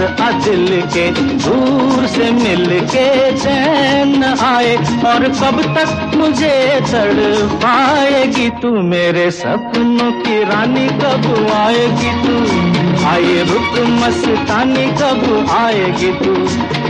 दिल 0.00 0.82
के 0.82 1.10
दूर 1.10 2.06
से 2.06 2.30
मिल 2.30 2.80
के 2.80 3.32
चैन 3.32 4.24
आए। 4.24 4.76
और 4.76 5.28
कब 5.28 5.74
तक 5.78 6.16
मुझे 6.16 6.80
चढ़ 6.80 7.46
पाएगी 7.46 8.50
तू 8.50 8.82
मेरे 8.82 9.30
सपनों 9.30 10.12
की 10.12 10.44
रानी, 10.44 10.88
कब 10.88 11.52
आएगी 11.54 12.10
तू? 12.10 12.60
आए 13.06 13.44
रुक 13.44 13.86
मस्तानी, 13.88 14.86
कब 14.86 15.46
आएगी 15.50 16.12
तू? 16.12 16.34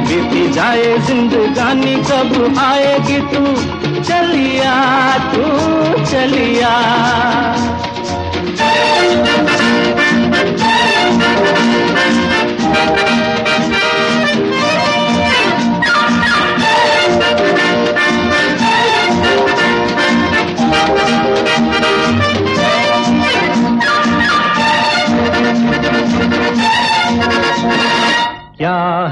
बीती 0.09 0.53
जाए 0.53 0.99
जिंदगानी, 0.99 1.97
कब 1.97 2.55
आएगी 2.59 3.19
तू? 3.19 3.47
चलिया 4.03 5.19
तू, 5.19 5.43
चलिया। 6.05 6.71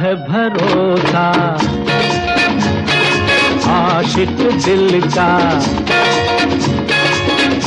है 0.08 0.14
भरोसा। 0.14 1.24
आशिक 3.70 4.36
दिल 4.64 5.00
का 5.16 5.32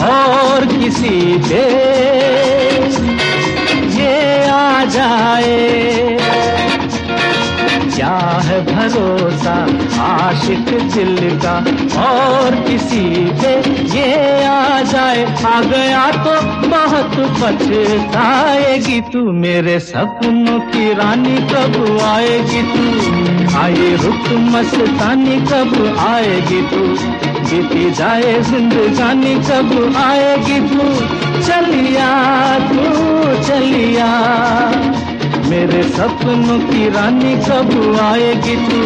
और 0.07 0.65
किसी 0.65 1.19
पे 1.49 1.65
ये 3.97 4.47
आ 4.49 4.83
जाए। 4.95 6.60
क्या 8.01 8.41
है 8.43 8.65
भरोसा? 8.65 9.67
आशिक 10.03 10.65
दिल 10.93 11.39
का 11.45 11.57
और 12.01 12.55
किसी 12.55 13.25
पे 13.25 13.69
ये 13.97 14.45
आ 14.45 14.81
जाए। 14.81 15.43
आ 15.45 15.61
गया 15.61 16.11
तो 16.11 16.41
बहुत 16.69 17.11
पछताएगी 17.43 19.01
तू 19.01 19.31
मेरे 19.31 19.79
सपनों 19.79 20.59
की 20.59 20.93
रानी। 20.93 21.37
कब 21.37 21.99
आएगी 22.03 22.61
तू? 22.61 23.11
आए 23.57 23.95
रुक 23.95 24.31
मस्तानी, 24.31 25.37
कब 25.37 25.97
आएगी 25.99 26.61
तू? 26.61 27.11
बीती 27.45 27.91
जाए 27.91 28.41
जिंदगानी, 28.41 29.35
कब 29.35 29.93
आएगी 29.97 30.59
तू? 30.59 30.83
चलिया 31.41 32.59
तू, 32.59 32.83
चलिया। 33.43 34.21
मेरे 35.50 35.82
सपनों 35.96 36.58
की 36.68 36.88
रानी 36.96 37.34
कब 37.46 37.70
आएगी 38.02 38.56
तू 38.68 38.80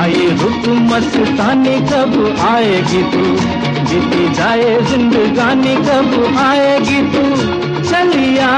आई 0.00 0.26
रुक 0.42 0.68
मस्तानी 0.90 1.76
कब 1.90 2.14
आएगी 2.50 3.02
तू 3.12 3.24
जीती 3.90 4.28
जाए 4.38 4.70
जिंदगानी 4.90 5.74
कब 5.88 6.12
आएगी 6.46 7.00
तू 7.14 7.24
चलिया 7.90 8.50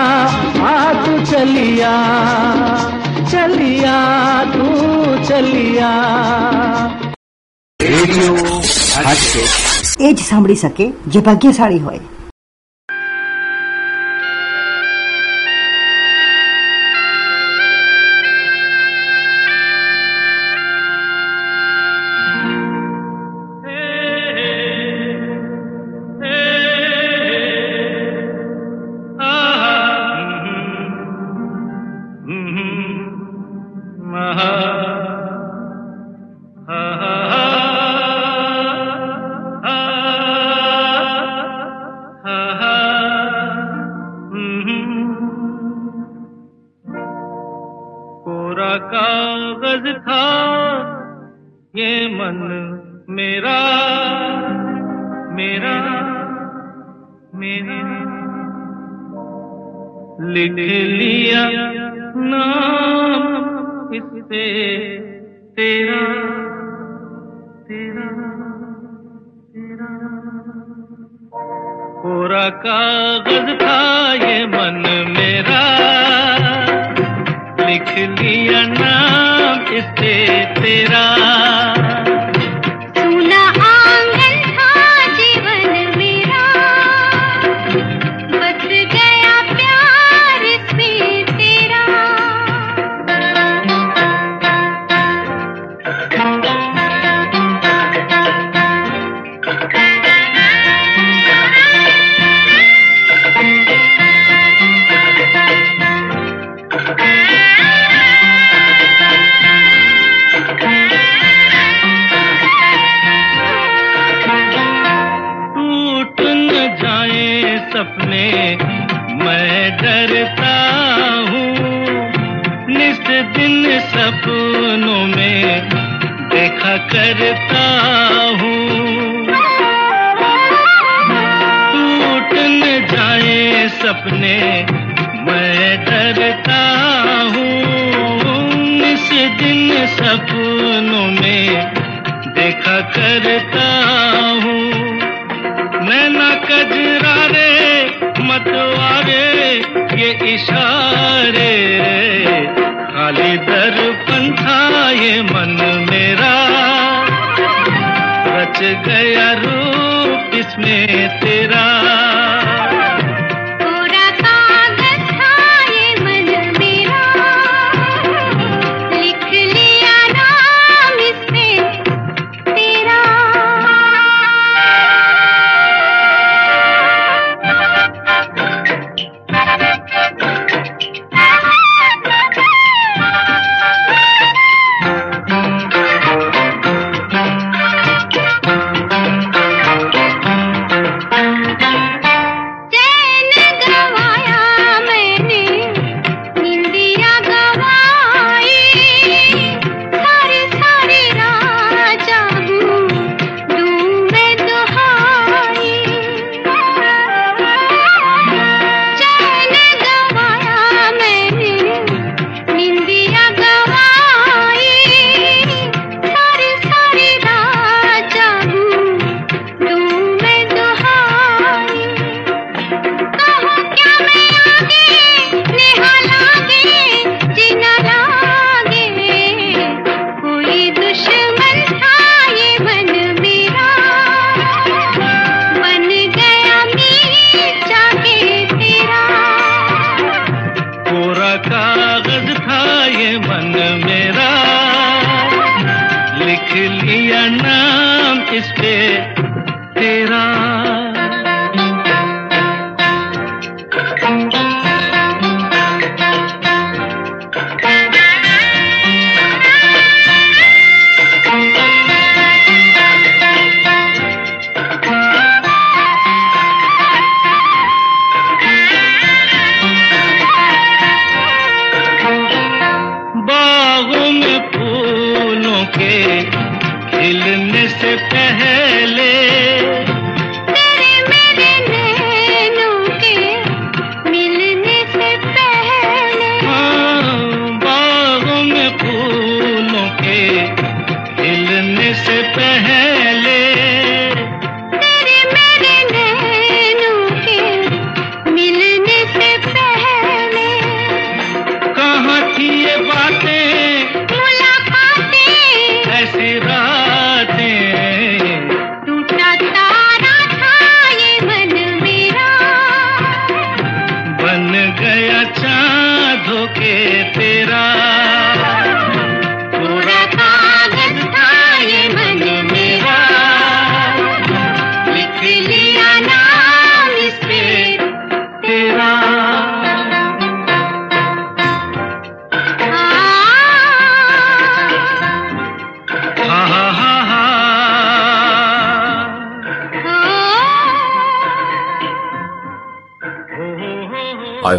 आ 0.70 0.76
तू 1.04 1.12
चलिया 1.32 1.92
चलिया 3.32 3.96
तू 4.54 4.66
चलिया 5.28 5.90
રેડિયો 7.80 8.32
હાટકે 9.04 9.42
એ 10.06 10.08
જ 10.16 10.20
સાંભળી 10.28 10.56
શકે 10.62 10.84
જે 11.14 11.20
ભાગ્યશાળી 11.28 11.80
હોય 11.86 12.02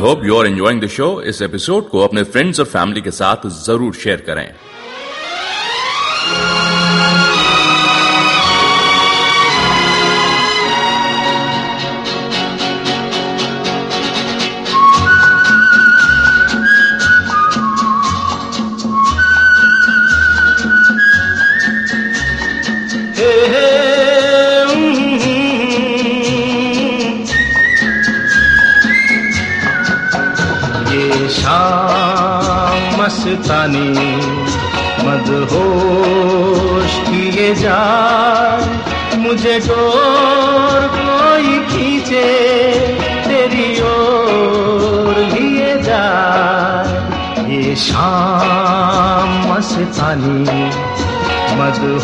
hope 0.08 0.24
you 0.24 0.36
are 0.36 0.46
enjoying 0.46 0.80
the 0.80 0.86
show 0.88 1.06
इस 1.30 1.40
एपिसोड 1.42 1.88
को 1.88 2.00
अपने 2.00 2.22
फ्रेंड्स 2.24 2.60
और 2.60 2.66
फैमिली 2.66 3.00
के 3.00 3.10
साथ 3.10 3.46
ज़रूर 3.64 3.94
शेयर 3.94 4.20
करें। 4.26 4.46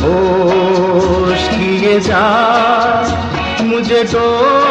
होश 0.02 1.48
किए 1.48 1.98
जा 2.00 2.24
मुझे 3.62 4.02
तो 4.04 4.63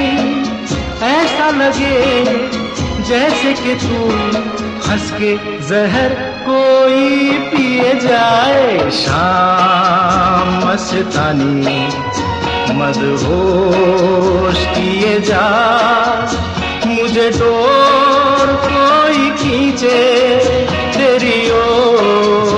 ऐसा 1.02 1.50
लगे 1.50 2.00
जैसे 3.04 3.54
कि 3.54 3.76
तू 3.76 4.00
हंस 4.90 5.12
के 5.12 5.32
जहर 5.70 6.10
कोई 6.48 7.32
पिए 7.32 7.94
जाए। 7.94 8.92
शाम 8.92 10.50
मस्तानी 10.68 11.82
मदहोश 12.74 14.60
किए 14.66 15.20
जा। 15.20 15.48
मुझे 16.88 17.30
डोर 17.30 18.48
कोई 18.64 19.32
खींचे, 19.32 20.00
तेरी 20.98 21.40
ओर 21.52 22.49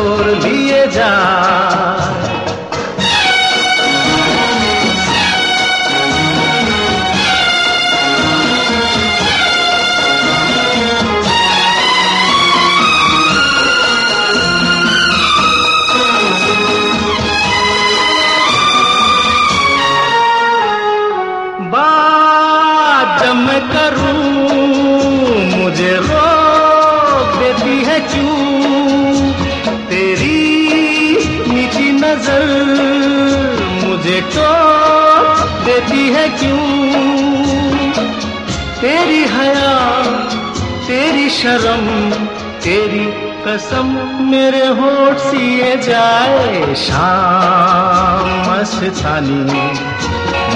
शर्म, 41.42 42.12
तेरी 42.60 43.32
कसम 43.48 43.86
मेरे 44.32 44.68
होठ 44.68 45.18
सिए 45.18 45.78
जाए। 45.78 46.76
शाम 46.76 48.52
मस्तानी, 48.52 49.42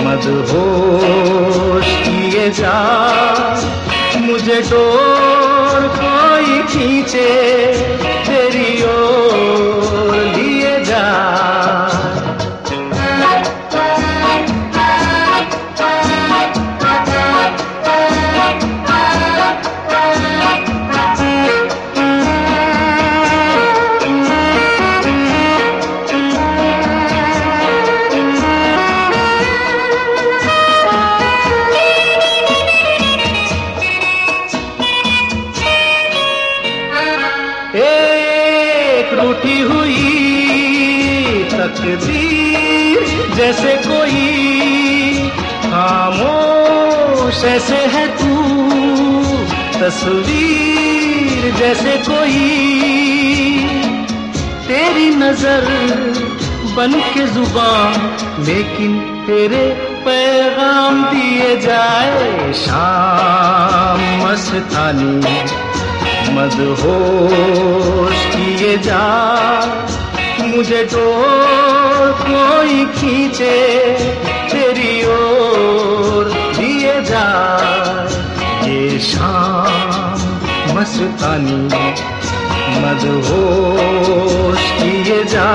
मदहोश 0.06 1.86
किए 1.88 2.50
जा। 2.50 2.76
मुझे 4.18 4.62
डोर 4.62 5.88
कोई 5.96 6.64
खींचे, 6.64 7.74
तेरी 8.28 8.84
ओर 8.84 10.16
लिए 10.16 10.84
जा। 10.84 11.06
तस्वीर 49.86 51.42
जैसे 51.56 51.92
कोई। 51.98 52.46
तेरी 54.68 55.10
नज़र 55.16 55.66
बन 56.78 56.94
के 57.14 57.26
ज़ुबान, 57.28 57.94
लेकिन 58.46 58.96
तेरे 59.28 59.62
पैगाम 60.06 61.04
दिए 61.04 61.56
जाए 61.58 62.54
शाम 62.54 64.02
मस्तानी। 64.24 65.36
मदहोश 66.34 68.26
किए 68.26 68.78
जा, 68.78 69.06
मुझे 70.48 70.84
डोर 70.84 72.12
कोई 72.22 72.86
खींचे, 72.98 73.58
तेरी 74.50 74.94
ओर 75.06 76.34
दिए 76.58 77.02
जा। 77.02 77.26
शाम 79.00 80.78
मस्तानी 80.78 81.60
मदहोश 82.82 84.64
किए 84.78 85.24
जा। 85.24 85.50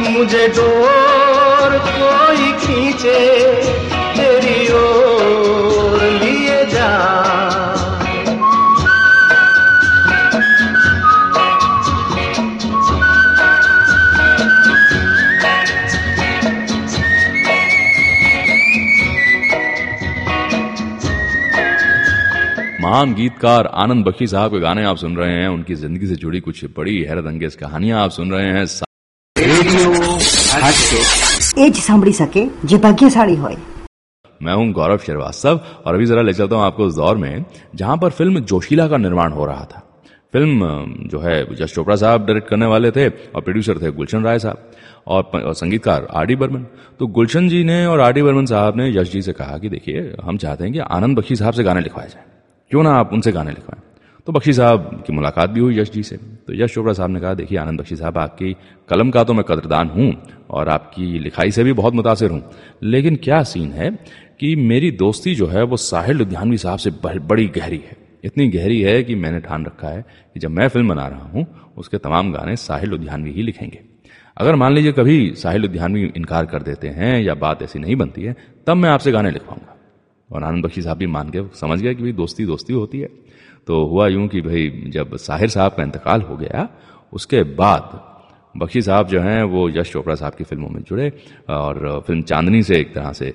मुझे 0.00 0.48
डोर 0.48 1.78
कोई 1.88 2.52
खींचे 2.52 3.20
तेरी 4.16 4.72
ओर 4.72 5.03
महान 22.93 23.13
गीतकार 23.13 23.65
आनंद 23.83 24.05
बख्शी 24.05 24.27
साहब 24.27 24.51
के 24.51 24.59
गाने 24.59 24.83
आप 24.85 24.97
सुन 24.97 25.15
रहे 25.17 25.33
हैं 25.33 25.47
उनकी 25.49 25.75
जिंदगी 25.75 26.07
से 26.07 26.15
जुड़ी 26.23 26.39
कुछ 26.47 26.63
बड़ी 26.77 26.95
हैरत 27.09 27.25
अंगेज 27.27 27.55
कहानियां 27.63 27.99
आप 28.01 28.11
सुन 28.19 28.31
रहे 28.31 28.47
हैं 28.57 28.65
એ 31.63 31.65
જ 31.75 31.77
સાંભળી 31.87 32.13
શકે 32.19 32.41
જે 32.71 32.77
ભાગ્યશાળી 32.85 33.35
હોય 33.43 33.59
मैं 34.41 34.53
हूं 34.59 34.65
गौरव 34.75 34.97
श्रीवास्तव 35.05 35.55
और 35.85 35.95
अभी 35.95 36.05
जरा 36.09 36.21
ले 36.27 36.33
चलता 36.39 36.55
हूं 36.55 36.63
आपको 36.65 36.83
उस 36.89 36.95
दौर 36.95 37.15
में 37.23 37.33
जहां 37.81 37.97
पर 38.03 38.09
फिल्म 38.19 38.39
जोशीला 38.51 38.85
का 38.93 38.97
निर्माण 39.05 39.31
हो 39.39 39.45
रहा 39.49 39.65
था 39.71 39.79
फिल्म 40.33 40.51
अ, 40.65 40.73
जो 41.11 41.19
है 41.25 41.35
यश 41.61 41.73
चोपड़ा 41.75 41.95
साहब 42.03 42.25
डायरेक्ट 42.27 42.47
करने 42.49 42.67
वाले 42.73 42.91
थे 42.97 43.07
और 43.09 43.41
प्रोड्यूसर 43.47 43.81
थे 43.83 43.91
गुलशन 43.99 44.23
राय 44.23 44.39
साहब 44.45 44.57
और, 45.07 45.21
प- 45.31 45.43
और 45.49 45.53
संगीतकार 45.63 46.07
आर 46.19 46.25
डी 46.31 46.35
बर्मन 46.43 46.63
तो 46.99 47.07
गुलशन 47.19 47.49
जी 47.49 47.63
ने 47.71 47.79
और 47.93 47.99
आर 48.07 48.13
डी 48.13 48.21
बर्मन 48.29 48.45
साहब 48.53 48.77
ने 48.81 48.89
यश 48.99 49.11
जी 49.13 49.21
से 49.29 49.33
कहा 49.41 49.57
कि 49.63 49.69
देखिए 49.75 50.05
हम 50.29 50.37
चाहते 50.45 50.63
हैं 50.63 50.73
कि 50.73 50.79
आनंद 50.99 51.17
बख्शी 51.19 51.35
साहब 51.41 51.53
से 51.53 51.63
गाने 51.69 51.81
लिखवाए 51.87 52.09
जाए 52.15 52.25
क्यों 52.70 52.82
ना 52.82 52.90
आप 52.90 53.10
उनसे 53.12 53.32
गाने 53.32 53.50
लिखवाएँ? 53.50 53.82
तो 54.26 54.32
बख्शी 54.32 54.52
साहब 54.52 55.04
की 55.06 55.12
मुलाकात 55.12 55.50
भी 55.50 55.60
हुई 55.60 55.78
यश 55.78 55.90
जी 55.90 56.02
से। 56.02 56.16
तो 56.16 56.54
यश 56.54 56.74
चोपड़ा 56.74 56.92
साहब 56.92 57.10
ने 57.10 57.20
कहा, 57.20 57.34
देखिए 57.34 57.58
आनंद 57.58 57.80
बख्शी 57.80 57.96
साहब, 57.96 58.18
आपकी 58.18 58.56
कलम 58.88 59.10
का 59.10 59.24
तो 59.24 59.34
मैं 59.34 59.44
कदरदान 59.44 59.88
हूँ 59.88 60.22
और 60.50 60.68
आपकी 60.68 61.18
लिखाई 61.18 61.50
से 61.50 61.64
भी 61.64 61.72
बहुत 61.72 61.94
मुतासर 61.94 62.30
हूँ। 62.30 62.50
लेकिन 62.82 63.16
क्या 63.16 63.42
सीन 63.42 63.72
है 63.72 63.90
कि 64.40 64.56
मेरी 64.56 64.90
दोस्ती 64.90 65.34
जो 65.34 65.46
है, 65.46 65.62
वो 65.62 65.76
साहिल 65.76 66.16
लुधियानवी 66.16 66.58
साहब 66.58 66.78
से 66.78 66.90
बड़ी 67.04 67.46
गहरी 67.46 67.76
है। 67.76 67.96
इतनी 68.24 68.48
गहरी 68.48 68.80
है 68.80 69.02
कि 69.02 69.14
मैंने 69.14 69.40
ठान 69.40 69.66
रखा 69.66 69.88
है 69.88 70.04
कि 70.34 70.40
जब 70.40 70.50
मैं 70.50 70.68
फ़िल्म 70.68 70.88
बना 70.88 71.06
रहा 71.06 71.24
हूँ, 71.24 71.72
उसके 71.76 71.98
तमाम 71.98 72.32
गाने 72.32 72.56
साहिल 72.56 72.90
लुधियानवी 72.90 73.30
ही 73.30 73.42
लिखेंगे। 73.42 73.80
अगर 74.36 74.54
मान 74.54 74.72
लीजिए 74.72 74.92
कभी 74.92 75.34
साहिल 75.36 75.62
लुधियानवी 75.62 76.12
इनकार 76.16 76.46
कर 76.46 76.62
देते 76.62 76.88
हैं 76.88 77.22
या 77.22 77.34
बात 77.34 77.62
ऐसी 77.62 77.78
नहीं 77.78 77.96
बनती 77.96 78.22
है, 78.22 78.36
तब 78.66 78.76
मैं 78.76 78.90
आपसे 78.90 79.12
गाने 79.12 79.30
लिखवाऊँगा। 79.30 79.73
और 80.34 80.44
आनंद 80.44 80.64
बख्शी 80.64 80.82
साहब 80.82 80.96
भी 80.98 81.06
मान 81.08 81.30
गए। 81.30 81.44
समझ 81.54 81.80
गया 81.80 81.92
कि 81.92 82.02
भाई 82.02 82.12
दोस्ती 82.14 82.44
दोस्ती 82.46 82.72
होती 82.74 83.00
है। 83.00 83.08
तो 83.66 83.84
हुआ 83.86 84.08
यूँ 84.08 84.26
कि 84.28 84.40
भाई 84.42 84.90
जब 84.92 85.16
साहिर 85.18 85.48
साहब 85.50 85.72
का 85.72 85.82
इंतकाल 85.82 86.22
हो 86.22 86.36
गया, 86.36 86.68
उसके 87.12 87.42
बाद 87.54 88.00
बख्शी 88.54 88.80
साहब 88.82 89.06
जो 89.08 89.20
हैं, 89.20 89.42
वो 89.44 89.68
यश 89.70 89.90
चोपड़ा 89.92 90.14
साहब 90.14 90.34
की 90.34 90.44
फ़िल्मों 90.44 90.68
में 90.70 90.82
जुड़े 90.82 91.08
और 91.48 92.02
फ़िल्म 92.06 92.22
चांदनी 92.22 92.62
से 92.62 92.76
एक 92.76 92.94
तरह 92.94 93.12
से 93.12 93.32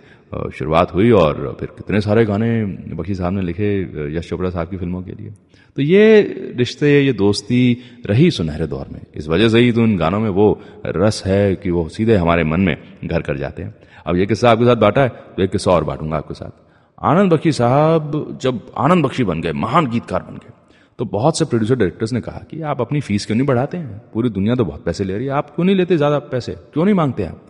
शुरुआत 0.54 0.94
हुई 0.94 1.12
और 1.14 1.58
फिर 1.60 1.70
कितने 1.78 2.02
सारे 2.02 2.24
गाने 2.26 2.50
बख्शी 2.96 3.16
साहब 3.16 3.34
ने 3.34 3.42
लिखे 3.42 3.70
यश 4.18 4.30
चोपड़ा 4.30 4.50
साहब 4.50 4.70
की 4.70 4.78
फ़िल्मों 4.78 5.02
के 5.02 5.12
लिए। 5.12 5.34
तो 5.78 5.82
ये 5.82 6.22
रिश्ते, 6.58 7.00
ये 7.00 7.14
दोस्ती 7.16 7.62
रही 8.06 8.30
सुनहरे 8.32 8.68
दौर 8.68 8.88
में। 8.92 9.02
इस 9.16 9.28
वजह 9.28 9.50
से 9.50 9.60
ही 9.60 9.72
तो 9.72 9.82
उन 9.82 9.98
गानों 9.98 10.20
में 10.20 10.30
वो 10.30 10.48
रस 10.86 11.22
है 11.26 11.56
कि 11.56 11.72
वो 11.72 11.88
सीधे 11.90 12.16
हमारे 12.16 12.44
मन 12.44 12.62
में 12.62 12.76
घर 13.06 13.22
कर 13.22 13.38
जाते 13.38 13.64
हैं। 13.64 13.74
अब 14.06 14.16
ये 14.16 14.26
किस्सा 14.26 14.52
आपके 14.52 14.66
साथ 14.66 14.76
बांटा 14.78 15.02
है 15.02 15.10
तो 15.10 15.44
एक 15.44 15.52
किस्सा 15.52 15.72
और 15.72 15.84
बांटूँगा 15.84 16.18
आपके 16.18 16.34
साथ। 16.34 16.69
आनंद 17.03 17.33
बख्शी 17.33 17.53
साहब 17.53 18.39
जब 18.43 18.61
आनंद 18.79 19.05
बख्शी 19.05 19.25
बन 19.25 19.41
गए 19.41 19.53
महान 19.59 19.87
गीतकार 19.87 20.23
बन 20.23 20.37
गए 20.37 20.53
तो 20.99 21.05
बहुत 21.07 21.39
से 21.39 21.45
प्रोड्यूसर 21.45 21.77
डायरेक्टर्स 21.77 22.13
ने 22.13 22.21
कहा 22.21 22.41
कि 22.51 22.61
आप 22.65 22.81
अपनी 22.81 23.01
फीस 23.03 23.27
क्यों 23.27 23.37
नहीं 23.37 23.47
बढ़ाते 23.47 23.77
हैं 23.77 23.99
पूरी 24.13 24.29
दुनिया 24.31 24.55
तो 24.55 24.65
बहुत 24.65 24.85
पैसे 24.85 25.05
ले 25.05 25.17
रही 25.17 25.27
है 25.27 25.33
आप 25.35 25.51
क्यों 25.51 25.65
नहीं 25.65 25.77
लेते 25.77 25.97
ज्यादा 25.99 26.19
पैसे 26.31 26.53
क्यों 26.75 26.85
नहीं 26.85 26.95
मांगते 26.95 27.25
आप 27.25 27.41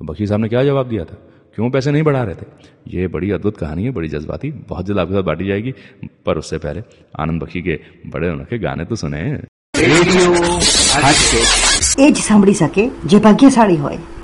तो 0.00 0.04
बख्शी 0.04 0.26
साहब 0.26 0.40
ने 0.40 0.48
क्या 0.48 0.64
जवाब 0.64 0.88
दिया 0.88 1.04
था 1.04 1.18
क्यों 1.56 1.70
पैसे 1.70 1.90
नहीं 1.92 2.02
बढ़ा 2.02 2.22
रहे 2.22 2.34
थे 2.34 2.46
ये 2.90 3.06
बड़ी 3.08 3.30
अद्भुत 3.30 3.56
कहानी 3.56 3.84
है 3.84 3.90
बड़ी 3.92 4.08
जज्बाती 4.08 4.50
बहुत 4.68 4.86
जल्द 4.86 4.98
आपके 4.98 5.14
साथ 5.14 5.22
बांटी 5.22 5.46
जाएगी 5.46 5.74
पर 6.26 6.38
उससे 6.38 6.58
पहले 6.58 6.82
आनंद 7.18 7.42
बख्शी 7.42 7.62
के 7.62 7.78
बड़े 8.08 8.30
उनके 8.30 8.58
गाने 8.60 8.84
तो 8.84 8.96
सुने 8.96 9.22
એ 11.98 12.06
જ 12.08 12.18
સાંભળી 12.20 12.54
શકે 12.56 12.82
જે 13.06 13.18
ભાગ્યશાળી 13.18 13.76
હોય 13.78 14.15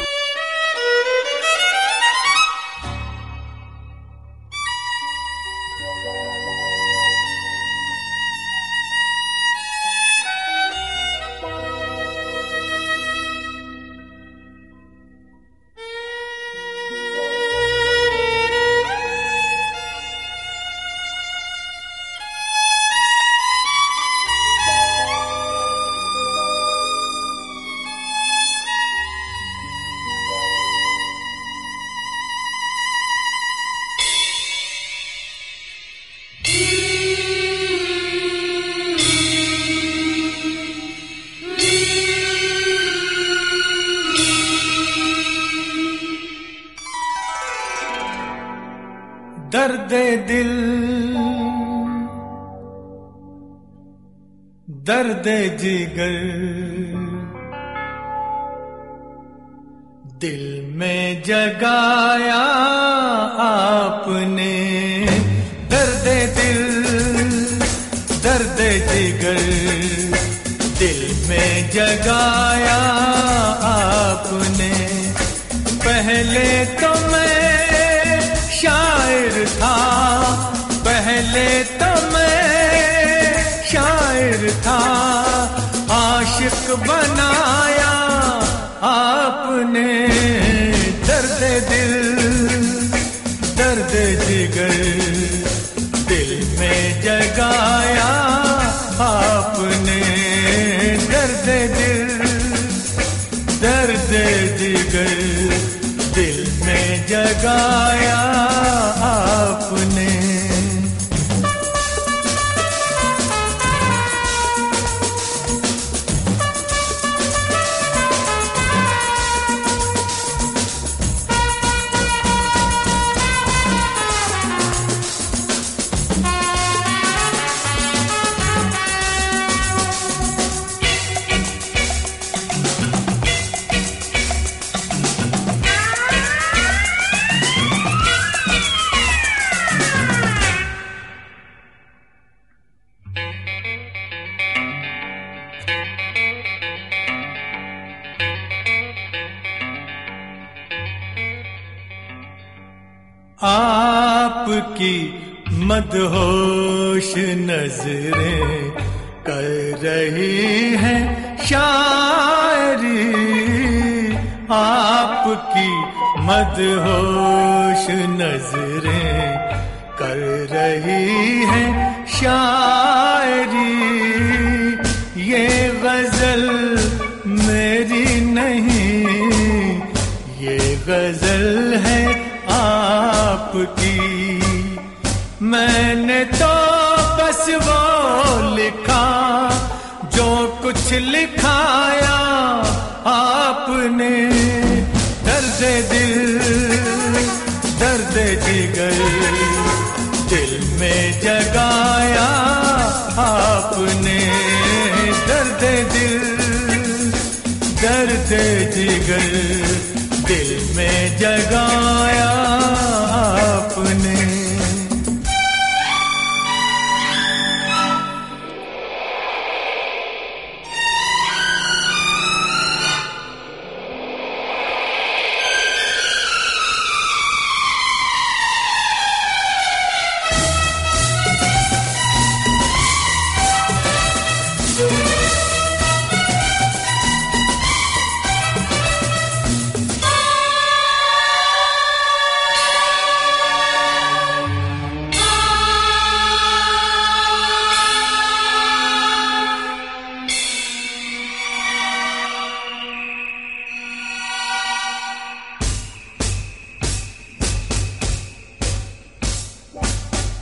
मदहोश 155.93 156.32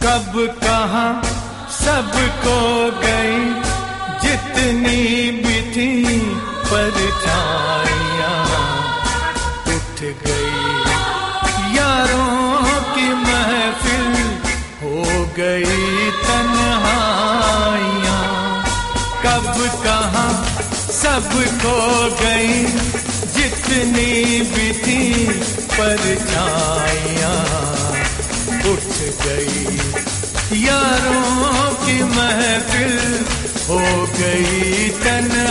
कब, 0.03 0.33
कहा 0.63 1.07
सबको 1.71 2.55
गई, 3.01 3.41
जितनी 4.23 5.01
भी 5.31 5.57
थी 5.71 5.91
परछाइयाँ 6.69 8.39
उठ 9.67 9.97
गई। 10.23 10.61
यारों 11.75 12.63
की 12.95 13.07
महफिल 13.13 14.11
हो 14.81 14.95
गई 15.37 15.81
तन्हाइयाँ। 16.21 18.25
कब, 19.25 19.45
कहा 19.83 20.27
सबको 20.91 21.77
गई, 22.21 22.55
जितनी 23.37 24.11
भी 24.51 24.67
थी 24.81 25.01
परछाइयाँ 25.77 27.41
उठ 28.71 28.89
गई। 29.25 29.59
यारों 30.53 31.71
की 31.73 32.03
महफिल 32.03 33.25
हो 33.69 34.05
गई 34.05 34.89
तन्हाइयाँ। 34.89 35.45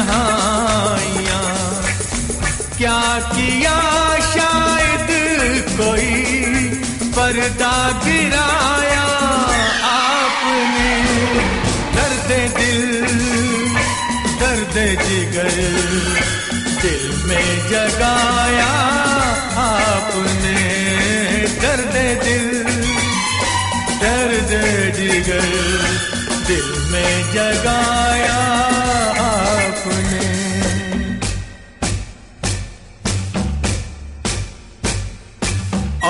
क्या 2.78 3.18
किया 3.18 3.80
शायद 4.20 5.08
कोई 5.80 6.24
पर्दा 7.16 8.02
गिराया 8.04 9.06
आपने? 9.84 11.04
दर्द 11.96 12.56
दिल, 12.58 13.06
दर्द 14.40 15.02
जिगर, 15.02 15.50
दिल 16.82 17.22
में 17.26 17.68
जगाया 17.68 18.72
आपने। 19.56 20.58
दर्द 21.46 22.24
दिल। 22.24 22.69
दर्द 24.02 24.50
जिगर 24.96 25.48
दिल 26.46 26.68
में 26.92 27.32
जगाया 27.32 28.38
आपने। 29.24 30.28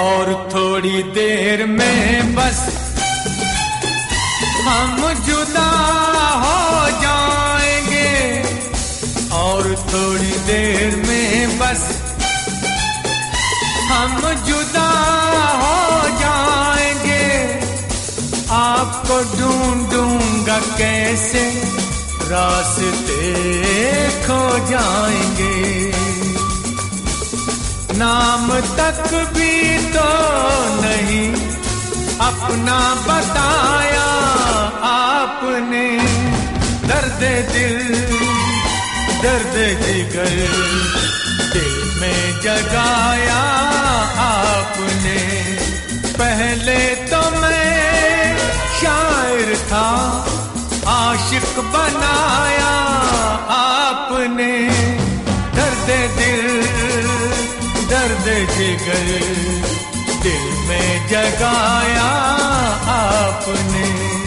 और 0.01 0.33
थोड़ी 0.55 1.03
देर 1.17 1.67
में 1.67 2.35
बस 2.35 2.61
हम 4.67 4.97
जुदा 5.27 5.71
हो 6.43 6.91
जाएँगे। 7.03 8.13
और 9.41 9.75
थोड़ी 9.93 10.35
देर 10.49 10.97
में 11.07 11.59
बस 11.59 11.83
हम 13.91 14.21
कैसे 20.61 21.63
रास्ते 22.31 23.33
खो 24.11 24.71
जाएँगे? 24.71 25.93
नाम 27.99 28.61
तक 28.61 29.31
भी 29.35 29.79
तो 29.79 30.09
नहीं 30.83 31.35
अपना 32.21 32.95
बताया 32.95 34.09
आपने। 34.83 35.99
दर्द 36.89 37.23
दिल, 37.53 37.95
दर्द 39.23 39.57
जिगर 39.87 40.37
दिल 41.53 42.01
में 42.01 42.41
जगाया 42.41 43.43
आपने। 44.19 45.19
पहले 46.19 46.95
तो 46.95 47.31
मैं 47.41 48.39
शायर 48.81 49.57
था 49.57 49.89
आशिक 50.91 51.59
बनाया 51.75 52.73
आपने। 53.57 54.53
दर्द 55.57 55.89
दिल 56.19 56.43
दर्द 57.91 58.27
जिगर 58.57 59.09
दिल 60.25 60.47
में 60.69 61.09
जगाया 61.09 62.11
आपने। 62.97 64.20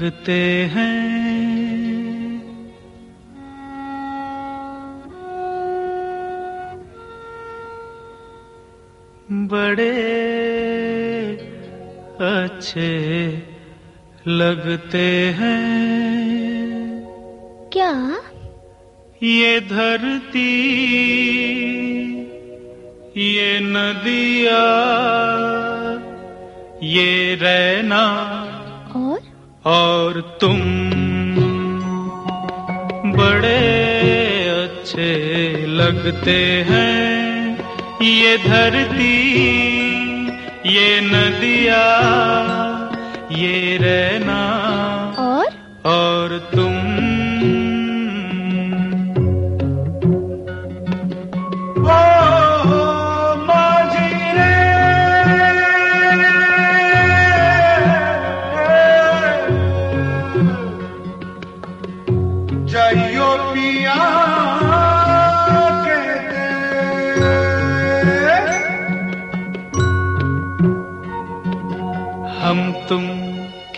लगते 0.00 0.32
हैं। 0.74 0.89
रहना 43.90 44.40
और? 45.18 45.46
और 45.90 46.38
तुम 46.54 46.79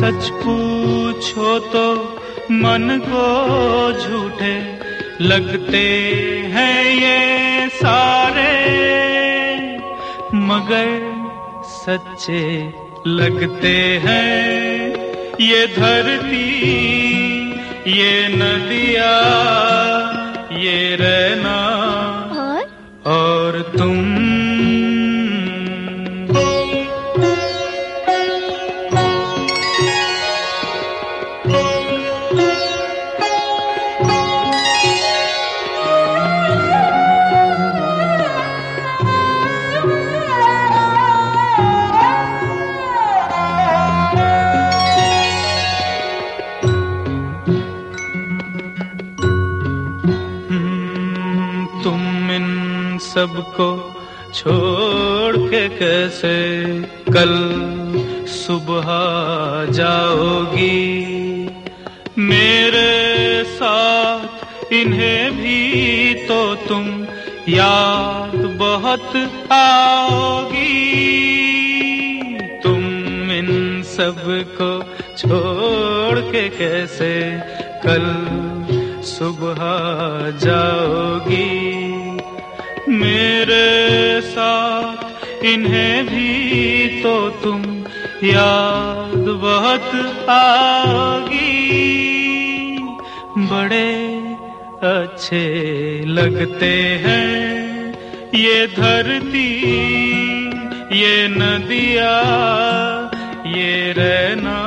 सच 0.00 0.28
पूछो 0.42 1.58
तो 1.72 1.86
मन 2.62 3.00
को 3.06 3.24
झूठे 4.02 4.54
लगते 5.24 5.84
हैं 6.54 6.84
ये 6.94 7.68
सारे 7.74 8.52
मगर 10.48 10.88
सच्चे 11.72 12.42
लगते 13.06 13.76
हैं। 14.04 15.38
ये 15.40 15.66
धरती 15.76 16.48
ये 17.90 18.12
नदिया 18.34 19.12
ये 20.62 20.96
रहना 21.00 21.58
और? 22.40 22.64
और 23.12 23.60
तुम 23.78 24.19
छोड़ 54.40 55.36
के 55.36 55.68
कैसे 55.68 56.64
कल 57.12 57.32
सुबह 58.26 58.86
जाओगी? 59.72 61.10
मेरे 62.18 63.44
साथ 63.44 64.72
इन्हें 64.72 65.32
भी 65.32 66.14
तो 66.14 66.54
तुम 66.54 67.06
याद 67.48 68.56
बहुत 68.58 69.16
आओगी। 69.52 70.64
तुम 72.62 72.84
इन 73.30 73.82
सबको 73.82 74.82
छोड़ 75.16 76.18
के 76.18 76.48
कैसे 76.48 77.40
कल 77.86 78.06
सुबह 79.02 79.60
जाओगी? 80.30 81.89
मेरे 82.90 84.20
साथ, 84.20 85.44
इन्हें 85.44 86.06
भी 86.06 87.02
तो 87.02 87.14
तुम 87.42 87.62
याद 88.24 89.24
बहुत 89.42 89.90
आओगी 90.30 91.58
बड़े 93.50 93.90
अच्छे 94.88 95.44
लगते 96.06 96.72
हैं 97.04 97.30
ये 98.34 98.66
धरती, 98.76 99.48
ये 100.96 101.16
नदिया, 101.28 102.12
ये 103.48 103.92
रहना 103.98 104.59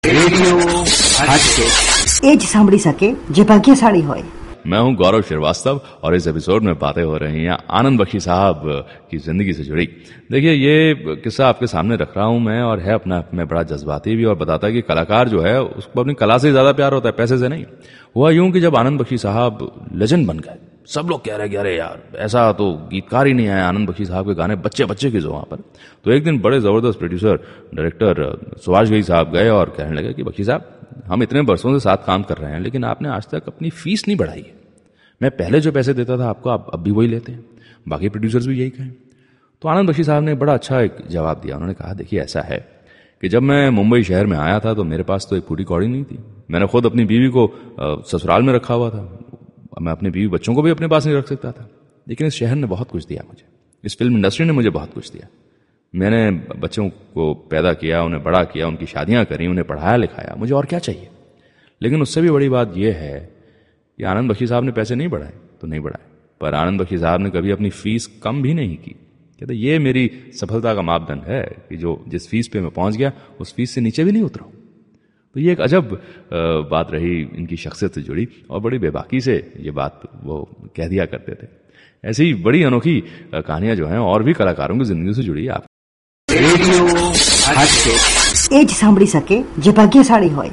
રેડિયો 0.03 0.57
હાટકેશ 1.19 1.79
એ 2.23 2.31
જ 2.33 2.43
સાંભળી 2.45 2.79
શકે 2.79 3.07
જે 3.31 3.43
ભાગ્યશાળી 3.43 4.01
હોય 4.01 4.25
मैं 4.66 4.78
हूँ 4.78 4.94
गौरव 4.94 5.22
श्रीवास्तव 5.22 5.80
और 6.02 6.14
इस 6.14 6.26
एपिसोड 6.26 6.62
में 6.62 6.78
बातें 6.78 7.02
हो 7.02 7.16
रही 7.16 7.44
हैं 7.44 7.56
आनंद 7.70 8.00
बख्शी 8.00 8.20
साहब 8.20 8.62
की 9.10 9.18
ज़िंदगी 9.18 9.52
से 9.52 9.64
जुड़ी। 9.64 9.86
देखिए, 10.30 10.52
ये 10.52 11.16
किस्सा 11.16 11.48
आपके 11.48 11.66
सामने 11.66 11.96
रख 11.96 12.16
रहा 12.16 12.26
हूँ 12.26 12.40
मैं 12.40 12.60
और 12.62 12.80
है 12.80 12.94
अपने, 12.94 13.22
में 13.34 13.46
बड़ा 13.48 13.62
जज्बाती 13.64 14.16
भी 14.16 14.24
और 14.24 14.34
बताता 14.34 14.66
है 14.66 14.72
कि 14.72 14.82
कलाकार 14.82 15.28
जो 15.28 15.40
है, 15.40 15.60
उसको 15.62 16.00
अपनी 16.00 16.14
कला 16.14 16.38
से 16.38 16.50
ज़्यादा 16.50 16.72
प्यार 16.72 16.94
होता 16.94 17.08
है, 17.08 17.14
पैसे 17.16 17.38
से 17.38 17.48
नहीं। 17.48 17.64
हुआ 18.16 18.30
यूँ 18.30 18.50
कि 18.52 18.60
जब 18.60 18.76
आनंद 18.76 19.00
बख्शी 19.00 19.18
साहब 19.18 19.88
लेजेंड 19.94 20.26
बन 20.26 20.38
गए, 20.38 20.58
सब 20.88 21.06
लोग 21.10 21.24
कह 21.24 21.36
रहे 21.36 21.48
कि 21.48 21.56
अरे 21.56 21.76
यार, 21.76 22.02
ऐसा 22.18 22.50
तो 22.52 22.72
गीतकार 22.90 23.26
ही 23.26 23.32
नहीं 23.32 23.48
आया 23.48 23.66
आनंद 23.68 23.88
बख्शी 23.88 24.04
साहब 24.04 24.26
के 24.26 24.34
गाने 24.34 24.56
बच्चे 24.58 24.84
बच्चे 24.84 25.10
के 25.10 25.20
जो 25.20 25.30
वहाँ 25.30 25.46
पर। 25.50 25.56
तो 26.04 26.12
एक 26.12 26.24
दिन 26.24 26.40
बड़े 26.40 26.60
ज़बरदस्त 26.60 26.98
प्रोड्यूसर 26.98 27.36
डायरेक्टर 27.74 28.56
सुभाष 28.64 28.90
गई 28.90 29.02
साहब 29.02 29.32
गए 29.32 29.48
और 29.50 29.74
कहने 29.76 29.96
लगे 29.96 30.12
कि 30.12 30.22
बख्शी 30.22 30.44
साहब 30.44 30.78
हम 31.04 31.22
इतने 31.22 31.40
वर्षों 31.40 31.72
से 31.72 31.80
साथ 31.84 31.96
काम 32.06 32.22
कर 32.22 32.36
रहे 32.36 32.52
हैं, 32.52 32.60
लेकिन 32.60 32.84
आपने 32.84 33.08
आज 33.08 33.26
तक 33.28 33.46
अपनी 33.46 33.70
फ़ीस 33.70 34.04
नहीं 34.08 34.18
बढ़ाई 34.18 34.40
है। 34.40 34.54
मैं 35.22 35.30
पहले 35.30 35.60
जो 35.60 35.72
पैसे 35.72 35.94
देता 35.94 36.18
था, 36.18 36.28
आपको 36.28 36.50
आप 36.50 36.70
अब 36.74 36.82
भी 36.82 36.90
वही 36.90 37.08
लेते 37.08 37.32
हैं। 37.32 37.44
बाकी 37.88 38.08
प्रोड्यूसर्स 38.08 38.46
भी 38.46 38.58
यही 38.60 38.70
कहें। 38.70 38.92
तो 39.62 39.68
आनंद 39.68 39.88
बख्शी 39.88 40.04
साहब 40.04 40.22
ने 40.22 40.34
बड़ा 40.34 40.54
अच्छा 40.54 40.80
एक 40.80 40.96
जवाब 41.10 41.40
दिया। 41.40 41.54
उन्होंने 41.54 41.74
कहा, 41.74 41.92
देखिए, 41.94 42.20
ऐसा 42.20 42.40
है 42.40 42.58
कि 43.22 43.28
जब 43.28 43.42
मैं 43.42 43.70
मुंबई 43.70 44.02
शहर 44.02 44.26
में 44.26 44.36
आया 44.38 44.58
था 44.58 44.74
तो 44.74 44.84
मेरे 44.84 45.02
पास 45.02 45.26
तो 45.30 45.36
एक 45.36 45.46
पूरी 45.46 45.64
कौड़ी 45.64 45.86
नहीं 45.86 46.04
थी। 46.04 46.18
मैंने 46.50 46.66
खुद 46.66 46.86
अपनी 46.86 47.04
बीवी 47.04 47.28
को 47.28 48.02
ससुराल 48.06 48.42
में 48.42 48.52
रखा 48.52 48.74
हुआ 48.74 48.90
था। 48.90 49.18
मैं 49.82 49.92
अपने 49.92 50.10
बीवी 50.10 50.28
बच्चों 50.28 50.54
को 50.54 50.62
भी 50.62 50.70
अपने 50.70 50.88
पास 50.88 51.06
नहीं 51.06 51.16
रख 51.16 51.28
सकता 51.28 51.52
था। 51.52 51.68
लेकिन 52.08 52.26
इस 52.26 52.34
शहर 52.34 52.54
ने 52.54 52.66
बहुत 52.66 52.90
कुछ 52.90 53.06
दिया 53.06 53.22
मुझे। 53.28 53.44
इस 53.84 53.96
फ़िल्म 53.96 54.16
इंडस्ट्री 54.16 54.46
ने 54.46 54.52
मुझे 54.52 54.70
बहुत 54.70 54.92
कुछ 54.94 55.10
दिया। 55.10 55.26
मैंने 55.94 56.30
बच्चों 56.56 56.88
को 56.88 57.32
पैदा 57.50 57.72
किया, 57.74 58.02
उन्हें 58.02 58.22
बड़ा 58.22 58.42
किया, 58.44 58.66
उनकी 58.68 58.86
शादियाँ 58.86 59.24
करी, 59.24 59.46
उन्हें 59.46 59.66
पढ़ाया, 59.66 59.96
लिखाया। 59.96 60.34
मुझे 60.38 60.54
और 60.54 60.66
क्या 60.66 60.78
चाहिए? 60.80 61.08
लेकिन 61.80 62.02
उससे 62.02 62.20
भी 62.20 62.30
बड़ी 62.30 62.48
बात 62.48 62.76
यह 62.76 62.96
है 62.96 63.18
कि 63.98 64.04
आनंद 64.04 64.30
बख्शी 64.30 64.46
साहब 64.46 64.64
ने 64.64 64.72
पैसे 64.72 64.94
नहीं 64.94 65.08
बढ़ाए 65.08 65.32
तो 65.60 65.66
नहीं 65.66 65.80
बढ़ाए। 65.80 66.06
पर 66.40 66.54
आनंद 66.54 66.80
बख्शी 66.80 66.98
साहब 66.98 67.20
ने 67.20 67.30
कभी 67.30 67.50
अपनी 67.50 67.70
फ़ीस 67.72 68.06
कम 68.22 68.42
भी 68.42 68.54
नहीं 68.54 68.76
की। 68.76 68.90
कहते, 68.90 69.54
ये 69.54 69.78
मेरी 69.78 70.10
सफलता 70.34 70.74
का 70.74 70.82
मापदंड 70.82 71.22
है 71.24 71.42
कि 71.68 71.76
जो 71.76 72.04
जिस 72.08 72.28
फ़ीस 72.28 72.48
पे 72.48 72.60
मैं 72.60 72.70
पहुँच 72.70 72.96
गया, 72.96 73.12
उस 73.40 73.54
फ़ीस 73.54 73.74
से 73.74 73.80
नीचे 73.80 74.04
भी 74.04 74.12
नहीं 74.12 74.22
उतरा 74.22 74.46
तो 75.36 75.40
ये 75.40 75.52
एक 75.52 75.60
अजब 75.60 75.90
बात 76.70 76.90
रही, 76.92 77.20
इनकी 77.22 77.56
शख्सियत 77.56 77.94
से 77.94 78.00
जुड़ी, 78.02 78.26
और 78.50 78.60
बड़ी 78.60 78.78
बेबाकी 78.78 79.20
से 79.20 79.36
ये 79.60 79.70
बात 79.72 80.00
वो 80.24 80.38
कह 80.76 80.88
दिया 80.88 81.06
करते 81.06 81.34
थे। 81.34 81.48
ऐसी 82.04 82.32
बड़ी 82.36 82.62
अनोखी 82.62 83.00
कहानियाँ 83.34 83.76
जो 83.76 83.86
हैं, 83.86 83.98
और 83.98 84.22
भी 84.22 84.32
कलाकारों 84.34 84.78
की 84.78 84.84
ज़िंदगी 84.84 85.14
से 85.14 85.22
जुड़ी। 85.22 85.46
आप 85.48 85.64
રેડિયો 86.34 86.86
એ 88.52 88.64
જ 88.64 88.70
સાંભળી 88.74 89.06
શકે 89.06 89.36
જે 89.58 89.72
ભાગ્યશાળી 89.72 90.28
હોય. 90.28 90.50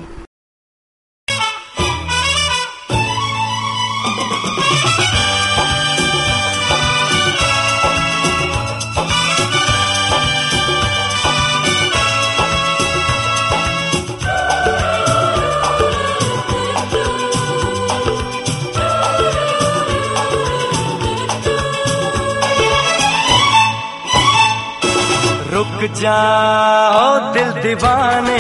रुक 25.80 25.92
जाओ 25.92 27.34
दिल 27.34 27.52
दीवाने। 27.52 28.40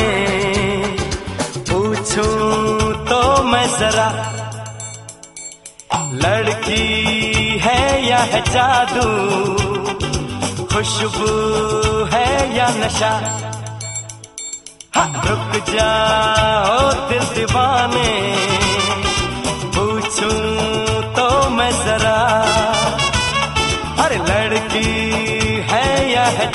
पूछू 1.69 2.23
तो 3.09 3.43
मैं 3.43 3.79
जरा 3.79 4.07
लड़की 6.13 6.83
है 7.59 8.09
या 8.09 8.17
है 8.17 8.41
जादू? 8.41 9.07
खुशबू 10.65 11.29
है 12.13 12.57
या 12.57 12.67
नशा? 12.69 13.13
हाँ, 14.95 15.09
रुक 15.25 15.63
जाओ 15.69 16.91
दिल 17.09 17.23
दीवाने। 17.35 18.09
पूछूँ 19.77 20.68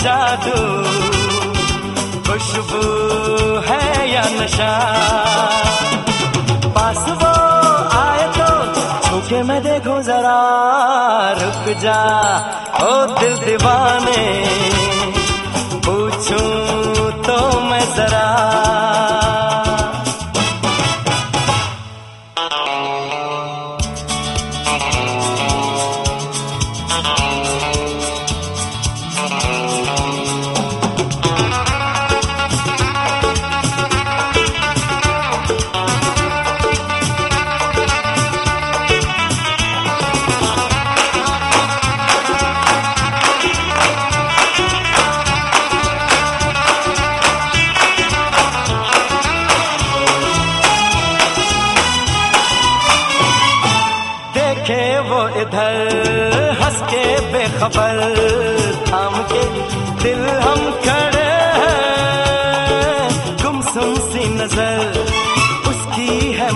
जादू? 0.01 0.85
खुशबू 2.29 2.83
है 3.59 4.13
या 4.13 4.23
नशा? 4.23 4.73
पास 6.67 7.05
वो 7.09 7.33
आए 7.99 8.33
तो 8.39 8.75
छूके 9.09 9.43
मैं 9.43 9.63
देखूँ 9.63 10.03
जरा। 10.03 10.41
रुक 11.43 11.77
जा, 11.79 12.01
ओ 12.83 13.07
दिल 13.21 13.37
दीवाने। 13.37 14.45
पूछूँ 15.87 17.13
तो 17.23 17.61
मैं 17.61 17.97
जरा। 17.97 18.94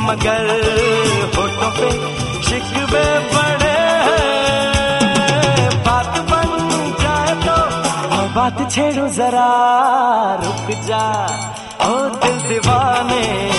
मगर 0.09 0.47
होठों 1.37 1.71
पे 1.71 1.91
शिकवे 2.43 3.05
हैं। 3.63 5.83
बात 5.83 6.07
बन 6.07 6.49
जाए 7.03 7.35
तो 7.35 7.57
मैं 8.17 8.35
बात 8.35 8.73
छेड़ू 8.73 9.09
जरा, 9.09 9.49
रुक 10.45 10.87
जा। 10.87 11.27
ओ 11.89 12.09
दिल 12.09 12.49
दीवाने, 12.49 13.51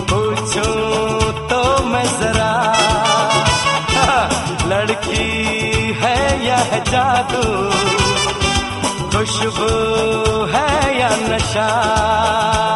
पूछो 0.00 0.68
तो 1.32 1.84
मैं 1.84 2.04
जरा। 2.04 2.76
लड़की 4.66 5.92
है 6.02 6.46
या 6.46 6.56
है 6.56 6.84
जादू? 6.84 7.70
खुशबू 9.10 9.74
है 10.44 11.00
या 11.00 11.08
नशा? 11.08 12.75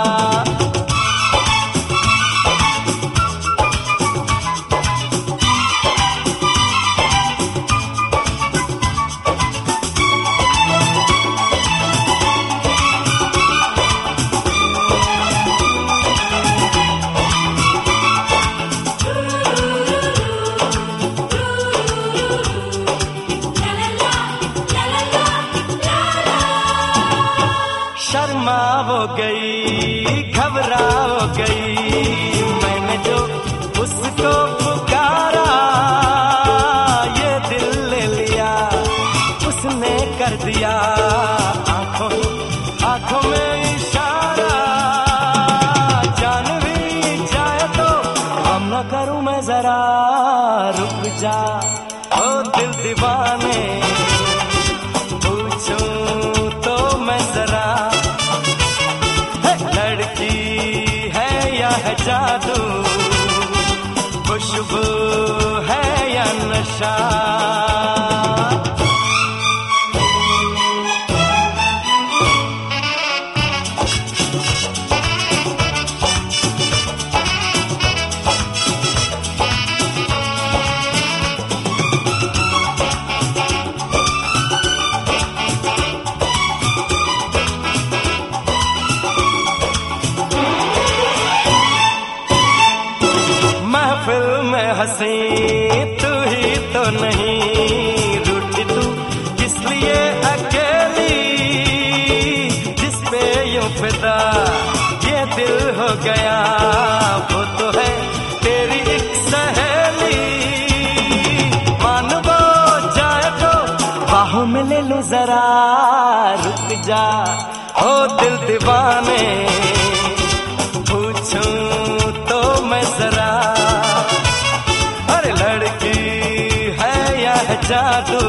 जादू। 127.70 128.22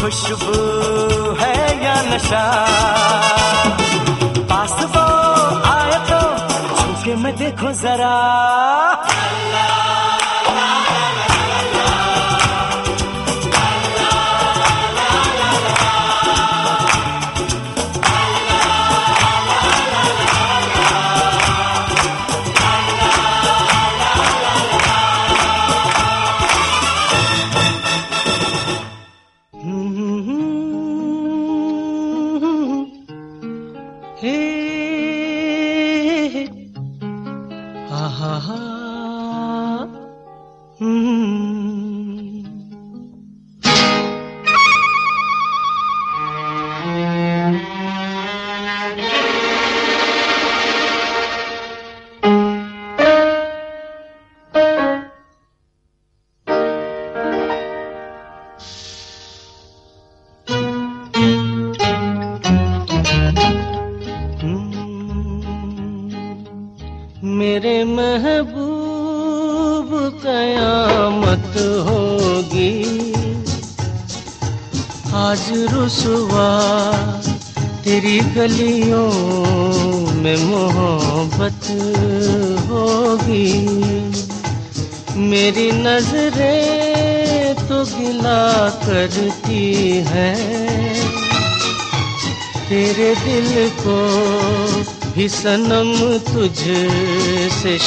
खुशबू 0.00 0.56
है 1.40 1.84
या 1.84 1.96
नशा? 2.02 2.44
पास 4.50 4.76
वो 4.94 5.04
आए 5.72 5.98
तो 6.10 6.20
छूके 6.76 7.14
मैं 7.14 7.36
देखो 7.36 7.72
जरा। 7.72 8.14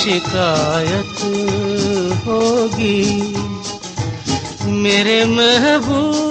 शिकायत 0.02 1.20
होगी। 2.26 3.02
मेरे 4.84 5.20
महबूब। 5.26 6.22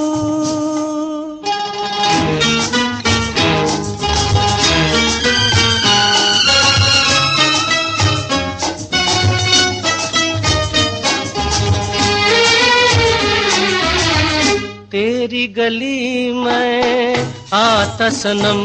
तेरी 14.92 15.46
गली 15.46 16.32
में 16.32 17.26
आता 17.52 18.08
सनम 18.10 18.60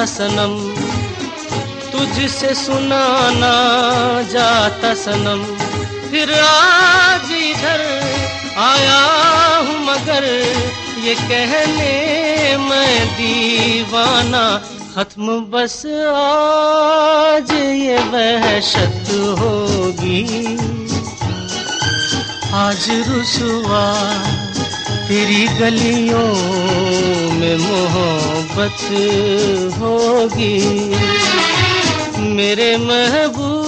गाता 0.00 0.08
सनम 0.08 0.52
तुझसे 1.92 2.52
सुनाना 2.56 3.52
जाता 4.32 4.92
सनम। 4.96 5.42
फिर 6.08 6.32
आज 6.40 7.32
इधर 7.32 7.82
आया 8.58 9.02
हूँ 9.58 9.76
मगर 9.84 10.24
ये 11.04 11.14
कहने 11.20 11.92
मैं 12.64 12.96
दीवाना। 13.12 14.44
खत्म 14.94 15.38
बस 15.52 15.76
आज 16.14 17.52
ये 17.52 17.98
वहशत 18.08 19.12
होगी। 19.40 20.24
आज 22.56 22.88
रुसवा 23.08 23.84
तेरी 25.08 25.46
गलियों 25.60 26.30
में 27.40 27.56
मोहब्बत 27.56 28.80
होगी। 29.78 30.58
मेरे 32.36 32.76
महबूब। 32.76 33.60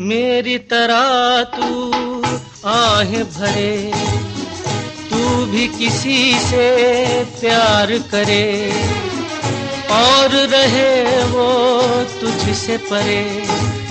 मेरी 0.00 0.58
तरह 0.58 1.42
तू 1.42 1.68
आहें 2.68 3.24
भरे। 3.24 4.05
भी 5.46 5.66
किसी 5.68 6.18
से 6.40 6.66
प्यार 7.40 7.92
करे, 8.10 8.46
और 9.92 10.36
रहे 10.52 11.22
वो 11.24 11.48
तुझसे 12.20 12.76
परे। 12.88 13.22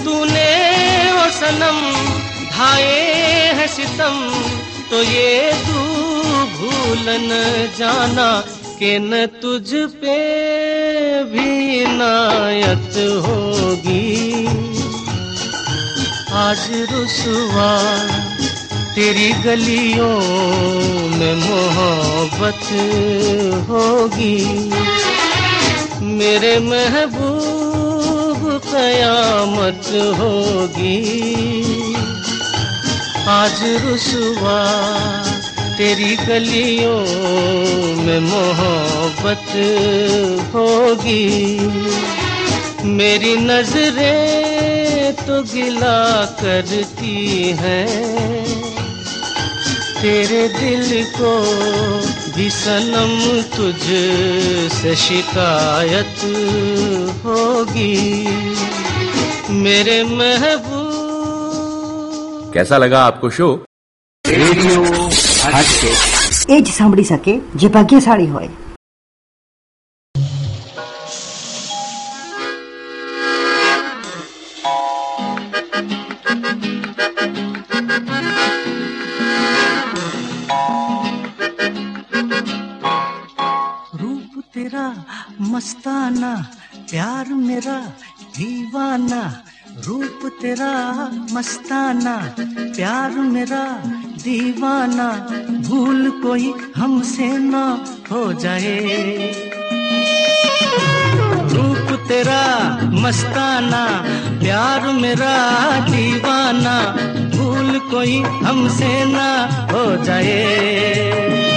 तूने 0.03 0.51
वो 1.11 1.29
सनम 1.31 1.79
ढाए 2.49 2.99
है 3.53 3.67
सितम 3.67 4.19
तो 4.89 5.01
ये 5.03 5.51
तू 5.61 5.79
भूल 6.57 7.09
न 7.21 7.39
जाना 7.77 8.29
कि 8.79 8.97
न 9.01 9.25
तुझ 9.41 9.69
पे 10.01 10.17
भी 11.25 11.85
नायत 11.87 12.97
होगी। 13.25 14.45
आज 16.37 16.63
रुसवा 16.91 17.71
तेरी 18.95 19.33
गलियों 19.33 20.19
में 21.17 21.35
मोहब्बत 21.35 22.63
होगी। 23.69 24.69
मेरे 26.05 26.59
महबूब 26.59 28.61
कयामत 28.71 29.83
होगी। 30.19 31.01
आज 33.27 33.81
रुसवा 33.85 34.61
तेरी 35.77 36.15
गलियों 36.15 37.01
में 38.03 38.19
मोहब्बत 38.19 39.47
होगी। 40.55 41.59
मेरी 42.87 43.35
नज़रें 43.35 45.13
तो 45.13 45.43
गिला 45.43 46.25
करती 46.25 47.55
हैं। 47.59 48.74
तेरे 50.04 50.42
दिल 50.54 50.88
को 51.16 51.32
भी 52.36 52.48
सनम 52.52 53.12
तुझ 53.54 53.82
से 54.74 54.94
शिकायत 54.96 56.22
होगी 57.24 57.96
मेरे 59.62 59.98
महबूब 60.12 60.88
कैसा 62.54 62.78
लगा 62.78 63.00
आपको 63.04 63.30
शो 63.32 63.50
રેડિયો 64.24 64.80
હાટકે 65.44 65.90
એ 66.48 66.56
જ 66.58 66.68
સાંભળી 66.72 67.04
શકે 67.04 67.32
જે 67.56 67.68
ભાગ્યશાળી 67.76 68.28
હોય 68.34 68.63
मस्ताना, 85.41 86.35
प्यार 86.89 87.27
मेरा 87.27 87.79
दीवाना, 88.37 89.43
रूप 89.87 90.19
तेरा 90.41 90.73
मस्ताना, 91.33 92.35
प्यार 92.39 93.11
मेरा 93.11 93.63
दीवाना, 94.23 95.07
भूल 95.67 96.09
कोई 96.23 96.53
हमसे 96.77 97.37
ना 97.37 97.85
हो 98.11 98.33
जाए। 98.33 98.77
रूप 101.53 101.99
तेरा 102.07 102.43
मस्ताना, 102.93 103.85
प्यार 104.39 104.81
मेरा 104.93 105.35
दीवाना, 105.79 106.77
भूल 107.37 107.79
कोई 107.79 108.21
हमसे 108.21 109.05
ना 109.05 109.29
हो 109.71 110.03
जाए। 110.03 111.54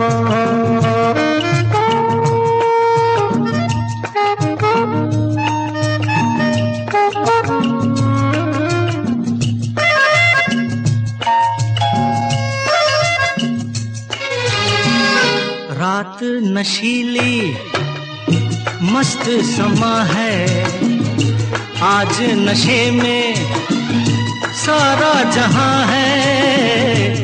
रात 0.00 0.08
नशीली 16.22 17.56
मस्त 18.82 19.24
समा 19.28 20.02
है। 20.02 20.64
आज 21.82 22.16
नशे 22.20 22.90
में 22.90 23.34
सारा 24.52 25.30
जहाँ 25.30 25.86
है। 25.86 26.30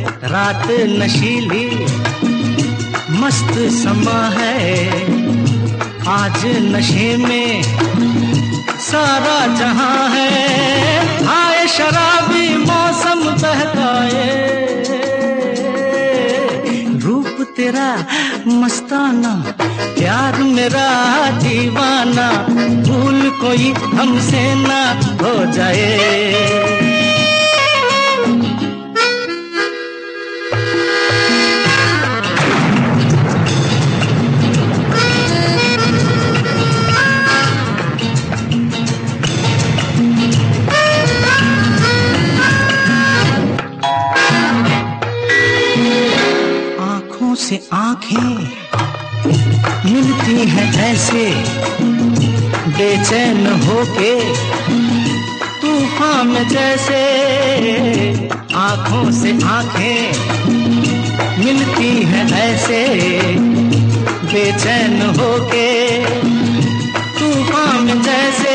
रात 0.05 0.67
नशीली 0.71 1.87
मस्त 3.27 3.55
समा 3.59 4.29
है। 4.29 4.89
आज 6.09 6.47
नशे 6.47 7.17
में 7.17 7.63
सारा 8.79 9.47
जहाँ 9.47 10.09
है। 10.09 10.39
आए 11.27 11.67
शराबी 11.67 12.57
मौसम 12.57 13.31
बहकाए। 13.43 14.45
रूप 16.99 17.55
तेरा 17.57 18.07
मस्ताना, 18.47 19.45
प्यार 19.99 20.43
मेरा 20.43 21.31
दीवाना। 21.31 22.31
भूल 22.89 23.31
कोई 23.31 23.73
हमसे 23.73 24.55
ना 24.55 25.01
हो 25.03 25.53
जाए। 25.53 26.96
आँखों 47.73 48.31
मिलती 49.85 50.45
हैं 50.51 50.67
ऐसे, 50.83 51.25
बेचैन 52.77 53.47
होके 53.63 54.13
तूफ़ान 55.61 56.27
में 56.27 56.49
जैसे। 56.49 57.01
आँखों 58.57 59.11
से 59.13 59.33
आँखें 59.47 60.13
मिलती 61.39 61.91
हैं 62.05 62.27
ऐसे, 62.41 62.83
बेचैन 64.33 65.01
होके 65.19 65.69
तूफ़ान 67.19 67.85
में 67.85 68.03
जैसे। 68.03 68.55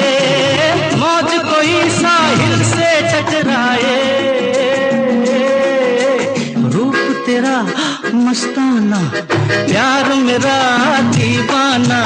मौज 0.96 1.38
कोई 1.52 1.90
साहिल 2.00 2.64
से 2.64 2.90
टकराए 3.12 4.01
मस्ताना 8.32 9.00
प्यार 9.68 10.14
मेरा 10.24 10.56
दीवाना 11.12 12.00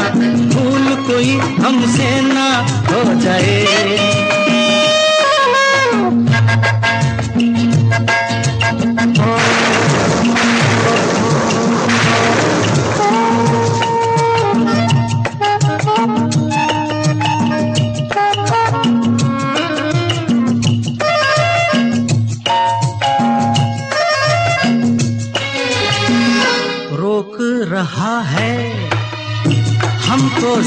भूल 0.54 0.96
कोई 1.08 1.38
हमसे 1.62 2.10
ना 2.34 2.48
हो 2.90 3.04
जाए। 3.22 4.25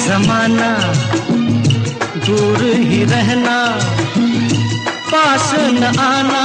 जमाना, 0.09 0.68
दूर 2.26 2.62
ही 2.82 3.05
रहना, 3.05 3.56
पास 5.10 5.51
न 5.72 5.90
आना, 6.01 6.44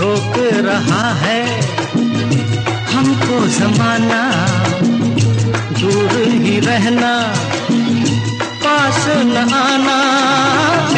रोक 0.00 0.38
रहा 0.66 1.02
है 1.14 1.40
हमको 2.92 3.40
जमाना, 3.58 4.22
दूर 5.80 6.16
ही 6.44 6.58
रहना, 6.60 7.12
पास 8.64 9.04
न 9.26 9.46
आना। 9.54 9.98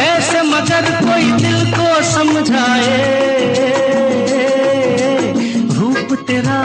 ऐसे 0.01 0.41
मगर 0.41 0.91
कोई 1.01 1.31
दिल 1.41 1.59
को 1.71 1.89
समझाए, 2.11 2.97
रूप 5.75 6.17
तेरा 6.27 6.59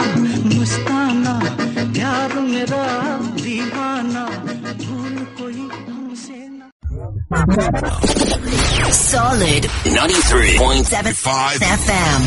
Solid 8.90 9.64
93.75 9.86 11.62
FM. 11.62 12.20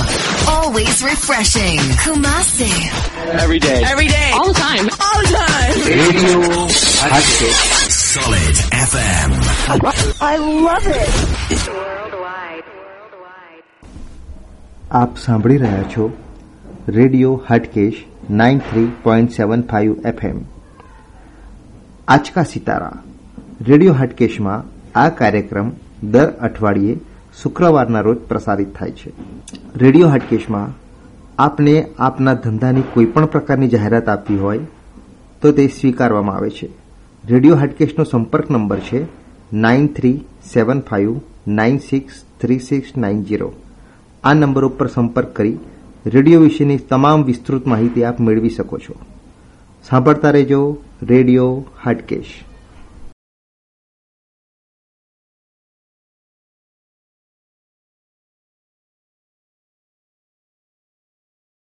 Always 0.48 1.04
refreshing. 1.04 1.80
Kumasi. 2.04 2.72
Every 3.44 3.60
day. 3.60 3.84
Every 3.84 4.08
day. 4.08 4.32
All 4.36 4.48
the 4.48 4.54
time. 4.54 4.86
All 5.08 5.20
the 5.22 5.28
time. 5.36 5.74
Radio 6.00 6.40
Hatchet. 7.12 7.56
Solid 7.92 8.56
FM. 8.88 9.30
I 10.22 10.38
love 10.68 10.88
it. 10.88 11.12
આપ 14.92 15.18
સાંભળી 15.18 15.58
રહ્યા 15.58 15.84
છો 15.96 16.04
રેડિયો 17.00 17.34
હાટકેશ 17.50 17.98
93.75 18.38 20.08
એફએમ 20.12 20.38
આજકા 22.08 22.44
સિતારા 22.54 22.96
રેડિયો 23.68 23.94
હાટકેશમાં 23.94 24.77
આ 24.98 25.10
કાર્યક્રમ 25.10 25.72
દર 26.04 26.30
અઠવાડિયે 26.42 26.98
શુક્રવારના 27.42 28.02
રોજ 28.02 28.18
પ્રસારિત 28.30 28.74
થાય 28.76 28.92
છે. 28.92 29.12
રેડિયો 29.76 30.10
હાટકેશમાં 30.10 30.74
આપને 31.38 31.76
આપના 32.00 32.34
ધંધાની 32.34 32.90
કોઈપણ 32.94 33.26
પ્રકારની 33.26 33.68
જાહેરાત 33.68 34.10
આપવી 34.10 34.38
હોય 34.38 34.60
તો 35.42 35.52
તે 35.52 35.68
સ્વીકારવામાં 35.68 36.36
આવે 36.36 36.50
છે. 36.50 36.70
રેડિયો 37.24 37.56
હાટકેશનો 37.56 38.04
સંપર્ક 38.04 38.52
નંબર 38.52 38.80
છે 38.80 39.02
nine 39.54 39.88
three 39.88 40.18
seven 40.54 40.82
five 40.90 41.14
nine 41.48 41.78
six 41.90 42.24
three 42.42 42.60
six 42.60 42.98
nine 42.98 43.24
zero 43.24 43.50
આ 44.24 44.34
નંબર 44.34 44.66
ઉપર 44.66 44.88
સંપર્ક 44.88 45.36
કરી 45.36 45.58
રેડિયો 46.06 46.42
વિશેની 46.42 46.78
તમામ 46.78 47.24
વિસ્તૃત 47.24 47.68
માહિતી 47.68 48.04
આપ 48.04 48.20
મેળવી 48.20 48.50
શકો 48.50 48.78
છો. 48.78 48.96
સાંભળતા 49.90 50.32
રહેજો 50.32 50.78
રેડિયો 51.04 51.66
હાટકેશ. 51.86 52.34